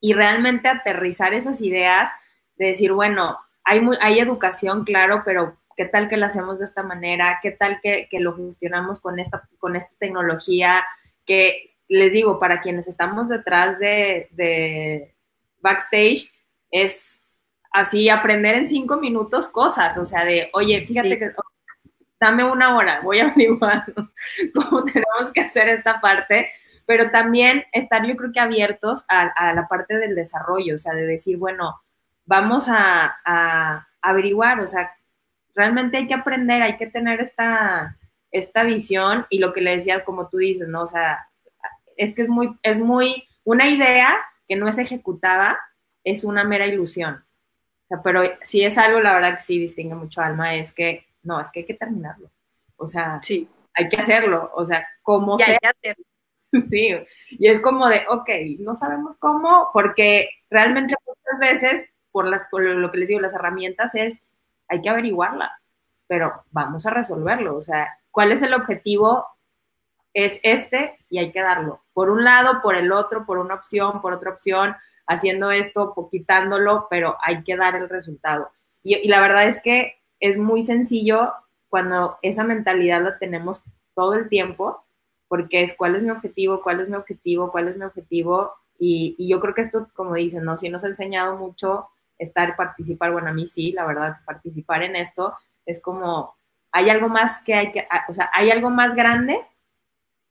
[0.00, 2.10] y realmente aterrizar esas ideas
[2.56, 6.82] de decir, bueno, hay, hay educación, claro, pero ¿qué tal que lo hacemos de esta
[6.82, 7.40] manera?
[7.42, 10.84] ¿Qué tal que, lo gestionamos con esta, con esta tecnología?
[11.26, 15.14] Que les digo, para quienes estamos detrás de,
[15.60, 16.30] backstage,
[16.70, 17.15] es
[17.76, 21.32] así aprender en cinco minutos cosas, o sea, de, oye, fíjate que
[22.18, 23.84] dame una hora, voy a averiguar
[24.54, 26.48] cómo tenemos que hacer esta parte,
[26.86, 31.06] pero también estar yo creo que abiertos a, la parte del desarrollo, o sea, de
[31.06, 31.82] decir, bueno,
[32.24, 34.96] vamos a, a averiguar, o sea,
[35.54, 37.98] realmente hay que aprender, hay que tener esta,
[38.30, 40.84] esta visión y lo que le decía, como tú dices, ¿no?
[40.84, 41.28] O sea,
[41.98, 44.16] es que es muy, es muy, una idea
[44.48, 45.58] que no es ejecutada
[46.04, 47.25] es una mera ilusión.
[47.86, 51.06] O sea, pero si es algo, la verdad que sí distingue mucho Alma, es que,
[51.22, 52.30] no, es que hay que terminarlo.
[52.76, 53.48] O sea, sí.
[53.74, 54.50] hay que hacerlo.
[54.54, 54.86] O sea,
[55.38, 55.58] sea.
[55.62, 56.04] hacerlo.
[56.70, 56.94] Sí,
[57.30, 58.30] y es como de, ok,
[58.60, 63.34] no sabemos cómo, porque realmente muchas veces, por, las, por lo que les digo, las
[63.34, 64.22] herramientas es
[64.68, 65.60] hay que averiguarla,
[66.06, 67.56] pero vamos a resolverlo.
[67.56, 69.26] O sea, ¿cuál es el objetivo?
[70.14, 71.82] Es este y hay que darlo.
[71.92, 74.74] Por un lado, por el otro, por una opción, por otra opción,
[75.06, 78.50] haciendo esto, quitándolo, pero hay que dar el resultado.
[78.82, 81.32] Y, la verdad es que es muy sencillo
[81.68, 83.62] cuando esa mentalidad la tenemos
[83.94, 84.84] todo el tiempo,
[85.28, 88.52] porque es cuál es mi objetivo, cuál es mi objetivo, cuál es mi objetivo.
[88.78, 90.56] Y, yo creo que esto, como dicen, ¿no?
[90.56, 91.88] Sí nos ha enseñado mucho
[92.18, 95.34] estar, participar, bueno, a mí sí, la verdad, participar en esto
[95.66, 96.34] es como,
[96.70, 99.44] hay algo más que hay que, o sea, hay algo más grande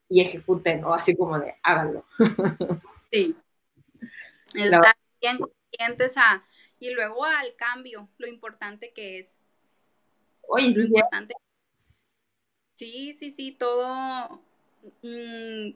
[0.10, 2.06] y ejecuten, o así como de, háganlo.
[3.12, 3.36] Sí.
[4.56, 6.46] Estar bien conscientes a,
[6.80, 9.38] y luego al cambio, lo importante que es.
[10.48, 11.34] Oye, sí, importante.
[12.76, 14.42] Sí, sí, sí, todo.
[15.02, 15.72] Mm,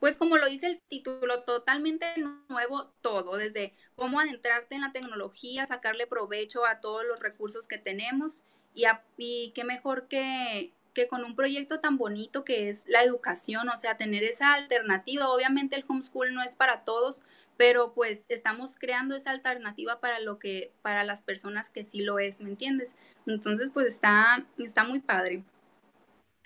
[0.00, 2.06] pues como lo dice el título, totalmente
[2.48, 7.78] nuevo todo, desde cómo adentrarte en la tecnología, sacarle provecho a todos los recursos que
[7.78, 13.02] tenemos y, a, qué mejor que, que con un proyecto tan bonito que es la
[13.02, 15.28] educación, o sea, tener esa alternativa.
[15.28, 17.20] Obviamente el homeschool no es para todos,
[17.58, 22.20] pero pues estamos creando esa alternativa para lo que para las personas que sí lo
[22.20, 22.94] es, ¿me entiendes?
[23.26, 25.42] Entonces, pues está está muy padre.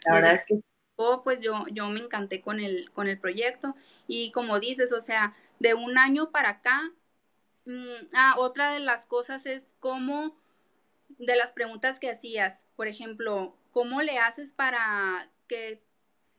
[0.07, 0.61] La verdad es que
[1.25, 3.75] pues yo, yo me encanté con el, con el proyecto
[4.07, 6.93] y como dices, o sea, de un año para acá,
[7.67, 10.39] mm, ah, otra de las cosas es cómo,
[11.09, 15.83] de las preguntas que hacías, por ejemplo, ¿cómo le haces para que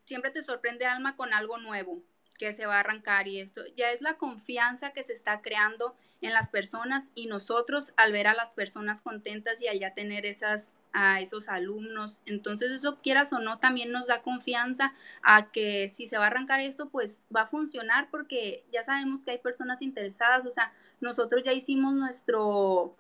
[0.06, 2.02] siempre te sorprende Alma con algo nuevo
[2.38, 3.62] que se va a arrancar y esto?
[3.76, 8.28] Ya es la confianza que se está creando en las personas y nosotros al ver
[8.28, 12.18] a las personas contentas y al ya tener esas a esos alumnos.
[12.26, 16.28] Entonces eso quieras o no también nos da confianza a que si se va a
[16.28, 20.72] arrancar esto pues va a funcionar porque ya sabemos que hay personas interesadas, o sea,
[21.02, 22.96] nosotros ya hicimos nuestro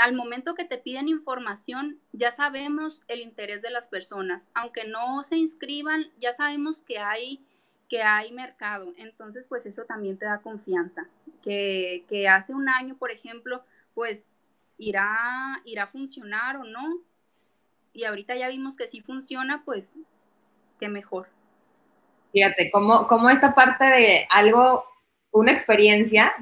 [0.00, 4.46] al momento que te piden información, ya sabemos el interés de las personas.
[4.54, 7.44] Aunque no se inscriban, ya sabemos que hay,
[7.92, 8.94] que hay mercado.
[8.96, 11.06] Entonces, pues eso también te da confianza.
[11.42, 13.62] Que, que hace un año, por ejemplo,
[13.92, 14.22] pues
[14.78, 17.02] irá, irá a funcionar o no.
[17.92, 19.84] Y ahorita ya vimos que sí funciona, pues
[20.80, 21.28] qué mejor.
[22.32, 24.86] Fíjate, como, como esta parte de algo,
[25.30, 26.32] una experiencia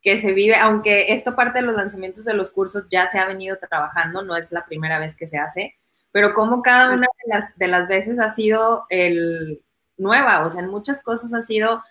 [0.00, 3.26] que se vive, aunque esta parte de los lanzamientos de los cursos ya se ha
[3.26, 5.74] venido trabajando, no es la primera vez que se hace,
[6.12, 9.63] pero como cada una de las, de las veces ha sido el
[9.96, 11.82] nueva, o sea, en muchas cosas ha sido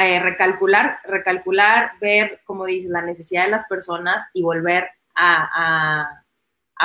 [0.00, 6.24] eh, recalcular, recalcular, ver, como dices, la necesidad de las personas y volver a,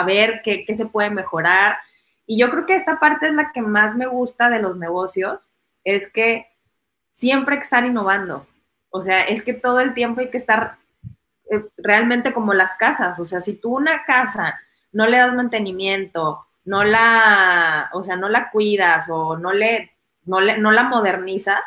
[0.05, 1.77] ver qué, se puede mejorar.
[2.27, 5.49] Y yo creo que esta parte es la que más me gusta de los negocios,
[5.83, 6.47] es que
[7.09, 8.45] siempre hay que estar innovando.
[8.91, 10.77] O sea, es que todo el tiempo hay que estar
[11.51, 13.19] eh, realmente como las casas.
[13.19, 14.59] O sea, si tú una casa
[14.91, 19.91] no le das mantenimiento, no la, o sea, no la cuidas o no le,
[20.29, 21.59] no le, no la modernizas,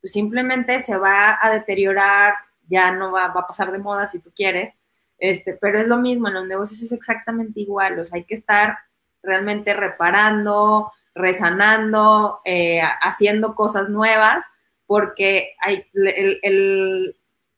[0.00, 2.34] pues simplemente se va a deteriorar,
[2.68, 4.74] ya no va, a pasar de moda si tú quieres,
[5.18, 8.78] este, pero es lo mismo, en los negocios es exactamente igual, hay que estar
[9.22, 14.44] realmente reparando, resanando, eh, haciendo cosas nuevas,
[14.86, 15.86] porque hay,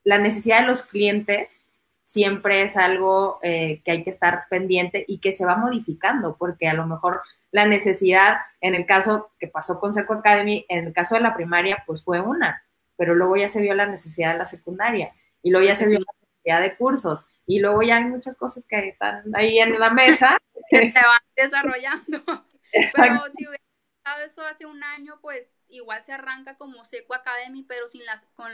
[0.05, 1.61] la necesidad de los clientes
[2.05, 6.69] siempre es algo eh, que hay que estar pendiente y que se va modificando, porque
[6.69, 7.21] a lo mejor
[7.51, 11.35] la necesidad, en el caso que pasó con Seco Academy, en el caso de la
[11.35, 12.63] primaria, pues fue una,
[12.95, 15.99] pero luego ya se vio la necesidad de la secundaria y luego ya se vio
[15.99, 19.89] la necesidad de cursos y luego ya hay muchas cosas que están ahí en la
[19.89, 20.37] mesa.
[20.69, 22.21] Que se van desarrollando.
[22.95, 23.63] Pero si hubiera
[23.97, 28.23] estado eso hace un año, pues igual se arranca como Seco Academy, pero sin las,
[28.35, 28.51] con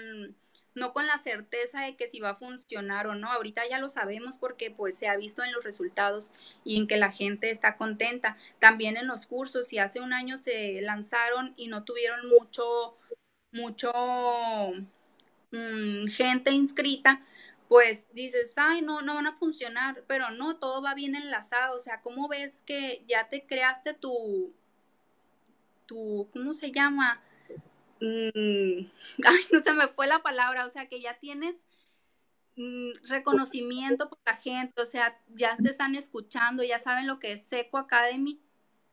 [0.76, 3.32] no con la certeza de que si va a funcionar o no.
[3.32, 6.32] Ahorita ya lo sabemos porque pues se ha visto en los resultados
[6.64, 8.38] y en que la gente está contenta.
[8.60, 12.98] También en los cursos, si hace un año se lanzaron y no tuvieron mucho,
[13.52, 13.92] mucho
[15.52, 17.26] mm, gente inscrita,
[17.68, 21.78] pues dices, ay, no, no van a funcionar, pero no, todo va bien enlazado.
[21.78, 24.54] O sea, ¿cómo ves que ya te creaste tu,
[25.86, 27.22] tu, ¿cómo se llama?
[28.06, 28.86] Mm,
[29.26, 31.56] ay, no se me fue la palabra, o sea, que ya tienes
[32.56, 37.34] mm, reconocimiento por la gente, o sea, ya te están escuchando, ya saben lo que
[37.34, 38.39] es Seco Academy,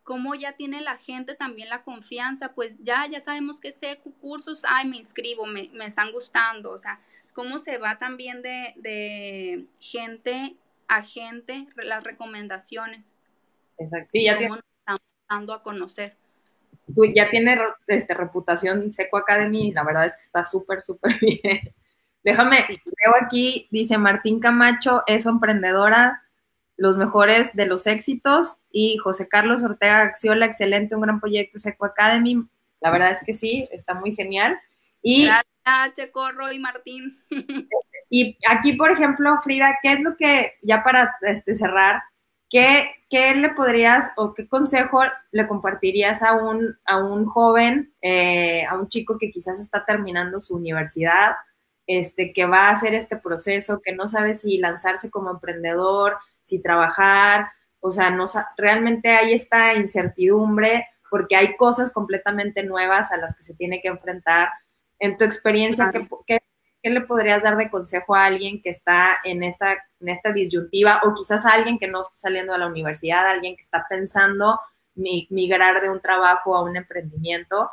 [0.02, 4.62] cómo ya tiene la gente también la confianza, pues ya, ya sabemos que Seco, cursos,
[4.66, 6.98] ay, me inscribo, me, me están gustando, o sea,
[7.34, 10.56] cómo se va también de, de gente
[10.88, 13.10] a gente las recomendaciones.
[13.78, 14.60] Exacto, sí, ya estamos
[15.28, 16.16] dando a conocer
[17.14, 21.74] ya tiene este, reputación Seco Academy y la verdad es que está súper, súper bien.
[22.24, 26.22] Déjame, veo aquí, dice Martín Camacho, es emprendedora,
[26.76, 31.84] los mejores de los éxitos, y José Carlos Ortega Axiola, excelente, un gran proyecto Seco
[31.84, 32.40] Academy.
[32.80, 34.58] La verdad es que sí, está muy genial.
[35.02, 37.18] Y, Gracias, Checorro y Martín.
[38.14, 42.02] Y aquí, por ejemplo, Frida, ¿qué es lo que, ya para este, cerrar,
[42.52, 45.00] ¿Qué, le podrías o qué consejo
[45.30, 50.38] le compartirías a un, a un joven, eh, a un chico que quizás está terminando
[50.38, 51.32] su universidad,
[51.86, 56.60] este, que va a hacer este proceso, que no sabe si lanzarse como emprendedor, si
[56.60, 57.48] trabajar,
[57.80, 58.26] o sea, no,
[58.58, 63.88] realmente hay esta incertidumbre porque hay cosas completamente nuevas a las que se tiene que
[63.88, 64.50] enfrentar.
[64.98, 66.38] En tu experiencia, ¿qué, qué
[66.82, 71.00] ¿qué le podrías dar de consejo a alguien que está en esta, en esta disyuntiva
[71.04, 74.58] o quizás a alguien que no está saliendo de la universidad, alguien que está pensando
[74.94, 77.70] migrar de un trabajo a un emprendimiento?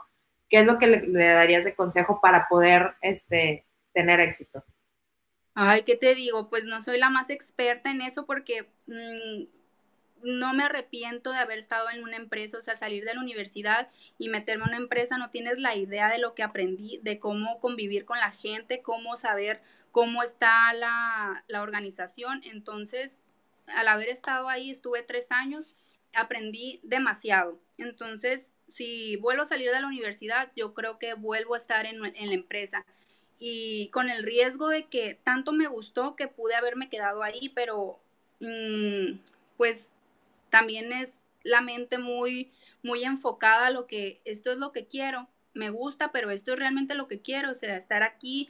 [0.47, 4.63] ¿Qué es lo que le, darías de consejo para poder este, tener éxito?
[5.53, 6.49] Ay, ¿qué te digo?
[6.49, 9.58] Pues no soy la más experta en eso porque mm,
[10.23, 13.89] no me arrepiento de haber estado en una empresa, o sea, salir de la universidad
[14.17, 17.59] y meterme en una empresa, no tienes la idea de lo que aprendí, de cómo
[17.59, 19.61] convivir con la gente, cómo saber
[19.91, 22.41] cómo está la, la organización.
[22.43, 23.11] Entonces,
[23.67, 25.75] al haber estado ahí, estuve tres años,
[26.13, 27.59] aprendí demasiado.
[27.77, 32.03] Entonces, si vuelvo a salir de la universidad, yo creo que vuelvo a estar en,
[32.05, 32.85] en la empresa.
[33.39, 37.99] Y con el riesgo de que tanto me gustó que pude haberme quedado ahí, pero
[38.39, 39.17] mmm,
[39.57, 39.89] pues
[40.49, 42.51] también es la mente muy,
[42.83, 46.59] muy enfocada a lo que esto es lo que quiero, me gusta, pero esto es
[46.59, 48.49] realmente lo que quiero, o sea, estar aquí,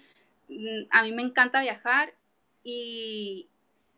[0.50, 2.14] mm, a mí me encanta viajar
[2.64, 3.50] y,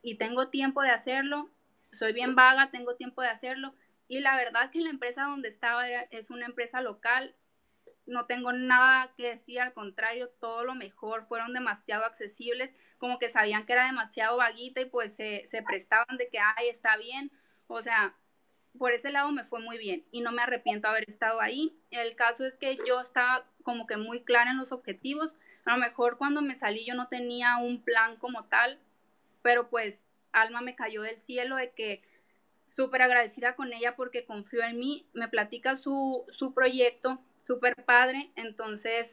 [0.01, 1.49] y tengo tiempo de hacerlo,
[1.91, 3.73] soy bien vaga, tengo tiempo de hacerlo
[4.07, 7.33] y la verdad que la empresa donde estaba es una empresa local,
[8.05, 13.29] no tengo nada que decir, al contrario, todo lo mejor, fueron demasiado accesibles, como que
[13.29, 17.31] sabían que era demasiado vaguita y pues se, se prestaban de que, ay, está bien,
[17.73, 18.15] o sea,
[18.77, 21.75] por ese lado me fue muy bien y no me arrepiento de haber estado ahí.
[21.89, 25.35] El caso es que yo estaba como que muy clara en los objetivos.
[25.65, 28.79] A lo mejor cuando me salí yo no tenía un plan como tal,
[29.41, 29.99] pero pues
[30.31, 32.01] Alma me cayó del cielo de que
[32.67, 38.31] súper agradecida con ella porque confió en mí, me platica su, su proyecto, súper padre,
[38.35, 39.09] entonces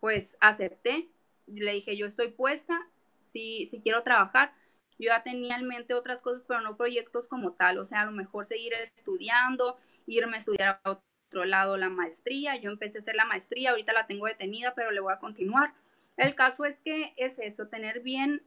[0.00, 1.08] pues acepté,
[1.46, 2.88] le dije yo estoy puesta,
[3.20, 4.52] si, si quiero trabajar,
[4.98, 8.06] yo ya tenía en mente otras cosas, pero no proyectos como tal, o sea, a
[8.06, 13.00] lo mejor seguir estudiando, irme a estudiar a otro lado la maestría, yo empecé a
[13.00, 15.72] hacer la maestría, ahorita la tengo detenida, pero le voy a continuar.
[16.16, 18.42] El caso es que es eso, tener bien,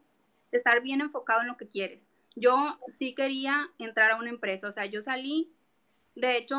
[0.52, 2.02] estar bien enfocado en lo que quieres.
[2.36, 5.54] Yo sí quería entrar a una empresa, o sea, yo salí,
[6.16, 6.58] de hecho,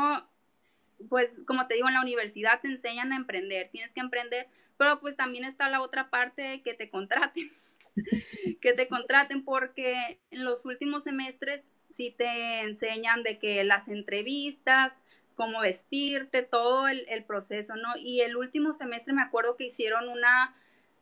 [1.09, 4.47] pues como te digo, en la universidad te enseñan a emprender, tienes que emprender,
[4.79, 7.53] pero pues también está la otra parte de que te contraten
[8.61, 14.93] que te contraten porque en los últimos semestres sí te enseñan de que las entrevistas,
[15.35, 17.97] cómo vestirte, todo el, el proceso, ¿no?
[17.99, 20.55] Y el último semestre me acuerdo que hicieron una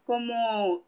[0.04, 0.84] como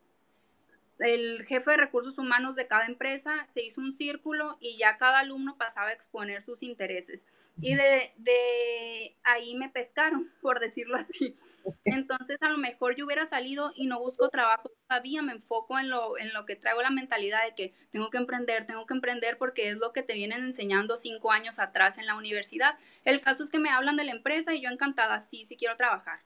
[0.98, 5.20] el jefe de recursos humanos de cada empresa se hizo un círculo y ya cada
[5.20, 7.20] alumno pasaba a exponer sus intereses.
[7.60, 11.36] Y de, de ahí me pescaron, por decirlo así.
[11.84, 15.90] Entonces, a lo mejor yo hubiera salido y no busco trabajo todavía, me enfoco en
[15.90, 19.38] lo, en lo que traigo la mentalidad de que tengo que emprender, tengo que emprender
[19.38, 22.78] porque es lo que te vienen enseñando cinco años atrás en la universidad.
[23.04, 25.76] El caso es que me hablan de la empresa y yo encantada, sí, sí quiero
[25.76, 26.20] trabajar.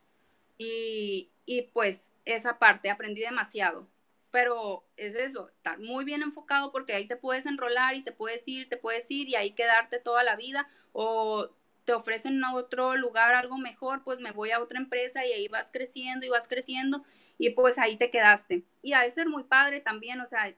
[0.59, 3.89] Y, y pues esa parte, aprendí demasiado.
[4.31, 8.47] Pero es eso, estar muy bien enfocado porque ahí te puedes enrolar y te puedes
[8.47, 11.51] ir, te puedes ir y ahí quedarte toda la vida o
[11.87, 15.49] te ofrecen a otro lugar algo mejor, pues me voy a otra empresa y ahí
[15.49, 17.05] vas creciendo y vas creciendo
[17.39, 18.65] y pues ahí te quedaste.
[18.83, 20.53] Y ha de ser muy padre también, o sea,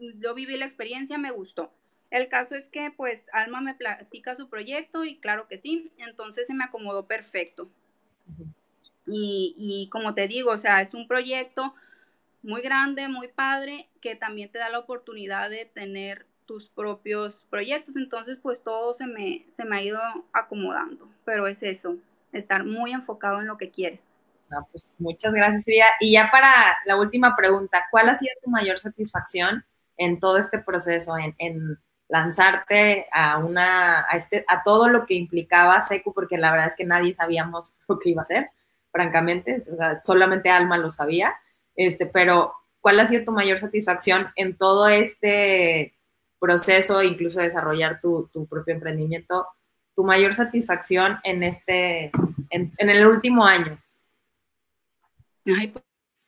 [0.00, 1.70] yo viví la experiencia, me gustó.
[2.10, 6.46] El caso es que pues Alma me platica su proyecto y claro que sí, entonces
[6.46, 7.70] se me acomodó perfecto.
[9.06, 11.74] Y, y como te digo, o sea, es un proyecto
[12.42, 17.94] muy grande, muy padre, que también te da la oportunidad de tener tus propios proyectos.
[17.94, 20.00] Entonces, pues todo se me, se me ha ido
[20.32, 21.06] acomodando.
[21.24, 21.96] Pero es eso,
[22.32, 24.00] estar muy enfocado en lo que quieres.
[24.72, 25.84] pues muchas gracias, Frida.
[26.00, 26.50] Y ya para
[26.86, 29.64] la última pregunta, ¿cuál ha sido tu mayor satisfacción
[29.98, 31.78] en todo este proceso, en,
[32.08, 36.74] lanzarte a una, a este, a todo lo que implicaba Secu, porque la verdad es
[36.74, 38.50] que nadie sabíamos lo que iba a ser,
[38.90, 39.62] francamente,
[40.02, 41.34] solamente Alma lo sabía,
[41.76, 45.97] este, pero ¿cuál ha sido tu mayor satisfacción en todo este
[46.38, 49.46] proceso, incluso desarrollar tu, propio emprendimiento,
[49.94, 52.10] tu mayor satisfacción en este,
[52.50, 53.78] en, el último año?
[55.46, 55.72] Ay,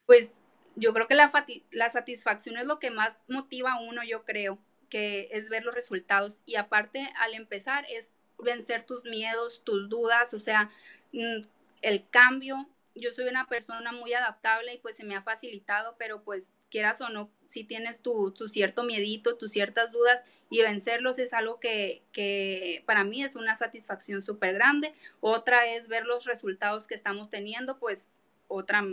[0.06, 0.32] pues
[0.76, 1.30] yo creo que la,
[1.70, 4.58] la satisfacción es lo que más motiva a uno, yo creo,
[4.88, 6.38] que es ver los resultados.
[6.46, 10.70] Y aparte, al empezar, es vencer tus miedos, tus dudas, o sea,
[11.12, 11.42] mm,
[11.82, 12.68] el cambio.
[12.94, 17.00] Yo soy una persona muy adaptable y pues se me ha facilitado, pero pues quieras
[17.00, 21.60] o no, si tienes tu, tu cierto miedito, tus ciertas dudas y vencerlos es algo
[21.60, 24.94] que, que para mí es una satisfacción súper grande.
[25.20, 28.10] Otra es ver los resultados que estamos teniendo, pues
[28.48, 28.84] otra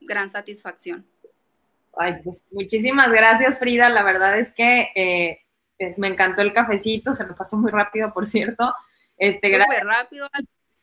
[0.00, 1.06] gran satisfacción.
[1.96, 5.44] Ay, pues muchísimas gracias Frida, la verdad es que eh,
[5.98, 8.74] me encantó el cafecito, se me pasó muy rápido, por cierto.
[9.16, 10.28] Este, gracias, rápido.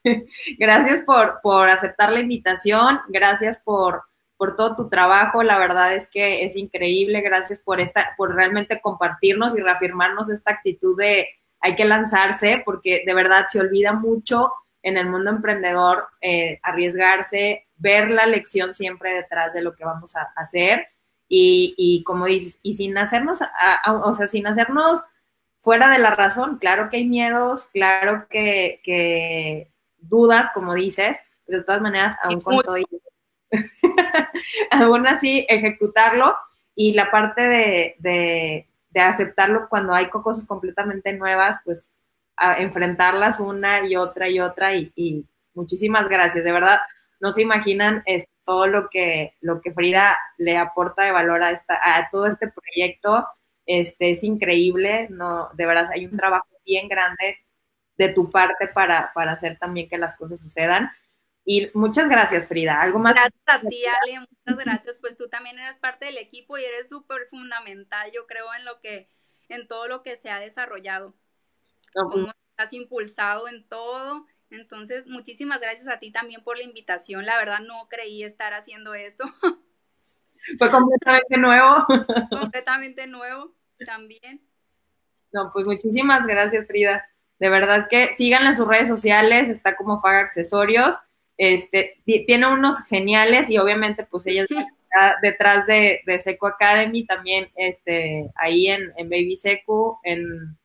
[0.58, 4.04] gracias por, por aceptar la invitación, gracias por
[4.42, 5.44] por todo tu trabajo.
[5.44, 7.22] La verdad es que es increíble.
[7.22, 11.28] Gracias por esta, por realmente compartirnos y reafirmarnos esta actitud de
[11.60, 17.68] hay que lanzarse, porque de verdad se olvida mucho en el mundo emprendedor eh, arriesgarse,
[17.76, 20.88] ver la lección siempre detrás de lo que vamos a hacer.
[21.30, 23.42] Y, como dices, y sin hacernos,
[23.86, 25.04] o sea, sin hacernos
[25.60, 31.16] fuera de la razón, claro que hay miedos, claro que, que dudas, como dices,
[31.46, 32.78] pero de todas maneras, aún con todo
[34.72, 36.36] aún así ejecutarlo
[36.76, 41.90] y la parte de, aceptarlo cuando hay cosas completamente nuevas, pues
[42.58, 46.80] enfrentarlas una y otra y otra y, muchísimas gracias, de verdad,
[47.20, 48.04] no se imaginan
[48.46, 52.48] todo lo que, lo que Frida le aporta de valor a, esta, a todo este
[52.48, 53.28] proyecto,
[53.66, 57.38] este, es increíble, no, de verdad hay un trabajo bien grande
[57.98, 60.90] de tu parte para, para hacer también que las cosas sucedan.
[61.44, 62.82] Y muchas gracias, Frida.
[62.82, 63.16] ¿Algo más?
[63.16, 64.98] Gracias a ti, Ale, muchas gracias.
[65.02, 68.80] Pues tú también eres parte del equipo y eres súper fundamental, yo creo, en lo
[68.80, 69.10] que,
[69.50, 71.16] en todo lo que se ha desarrollado.
[71.94, 74.26] Como has impulsado en todo.
[74.52, 77.26] Entonces, muchísimas gracias a ti también por la invitación.
[77.26, 79.24] La verdad, no creí estar haciendo esto.
[80.60, 81.86] Fue completamente nuevo.
[82.30, 84.42] completamente nuevo también.
[85.32, 87.08] No, pues muchísimas gracias, Frida.
[87.40, 90.96] De verdad que síganla en sus redes sociales, está como Fag Accesorios
[91.38, 94.46] este, tiene unos geniales y obviamente pues ella
[94.92, 100.58] está detrás de, Seco Academy también, este, ahí en, Baby Seco, en,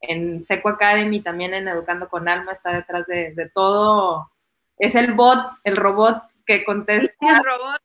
[0.00, 4.30] en Seco Academy, también en Educando con Alma, está detrás de, todo.
[4.78, 7.12] Es el bot, el robot que contesta.
[7.20, 7.80] El robot.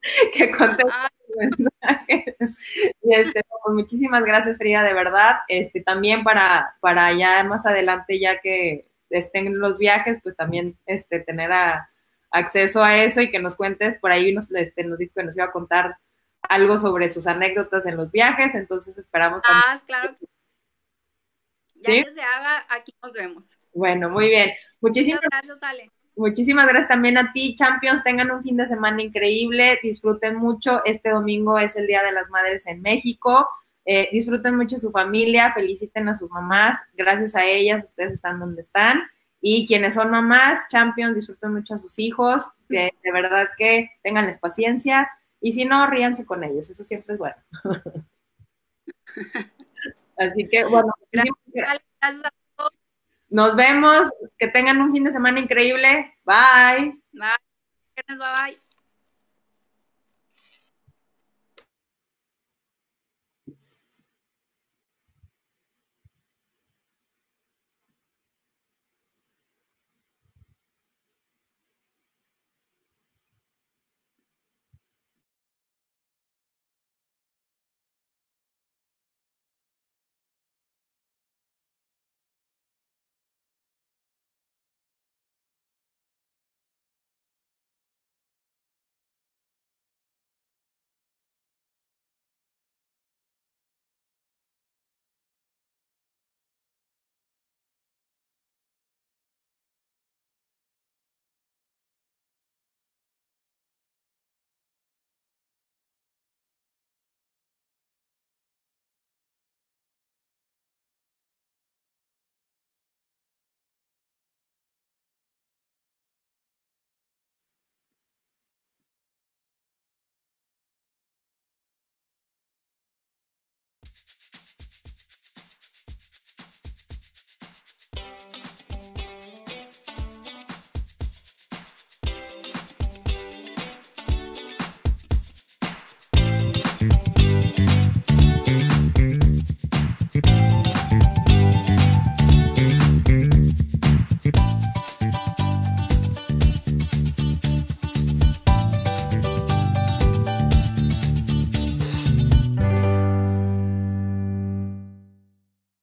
[0.34, 1.08] que contesta ah.
[1.36, 2.36] mensajes.
[3.02, 5.36] este, pues muchísimas gracias, Frida, de verdad.
[5.48, 10.78] Este, también para, para ya más adelante, ya que estén en los viajes, pues también
[10.86, 11.50] este, tener
[12.30, 15.36] acceso a eso y que nos cuentes, por ahí nos, este, nos dijo que nos
[15.36, 15.96] iba a contar
[16.42, 19.42] algo sobre sus anécdotas en los viajes, entonces esperamos.
[19.44, 20.16] Ah, claro.
[21.74, 23.44] Ya que se haga, aquí nos vemos.
[23.72, 24.50] Bueno, muy bien.
[24.80, 25.90] Muchísimas gracias, Ale.
[26.16, 28.02] Muchísimas gracias también a ti, Champions.
[28.02, 30.84] Tengan un fin de semana increíble, disfruten mucho.
[30.84, 33.48] Este domingo es el Día de las Madres en México.
[33.90, 38.60] Eh, disfruten mucho su familia, feliciten a sus mamás, gracias a ellas ustedes están donde
[38.60, 39.00] están.
[39.40, 44.38] Y quienes son mamás, champions, disfruten mucho a sus hijos, que de verdad que tenganles
[44.40, 45.08] paciencia
[45.40, 47.36] y si no, ríanse con ellos, eso siempre es bueno.
[50.18, 51.34] Así que, bueno, gracias.
[53.30, 56.14] Nos vemos, que tengan un fin de semana increíble.
[56.24, 57.00] Bye.
[57.12, 58.18] Bye.
[58.18, 58.60] Bye.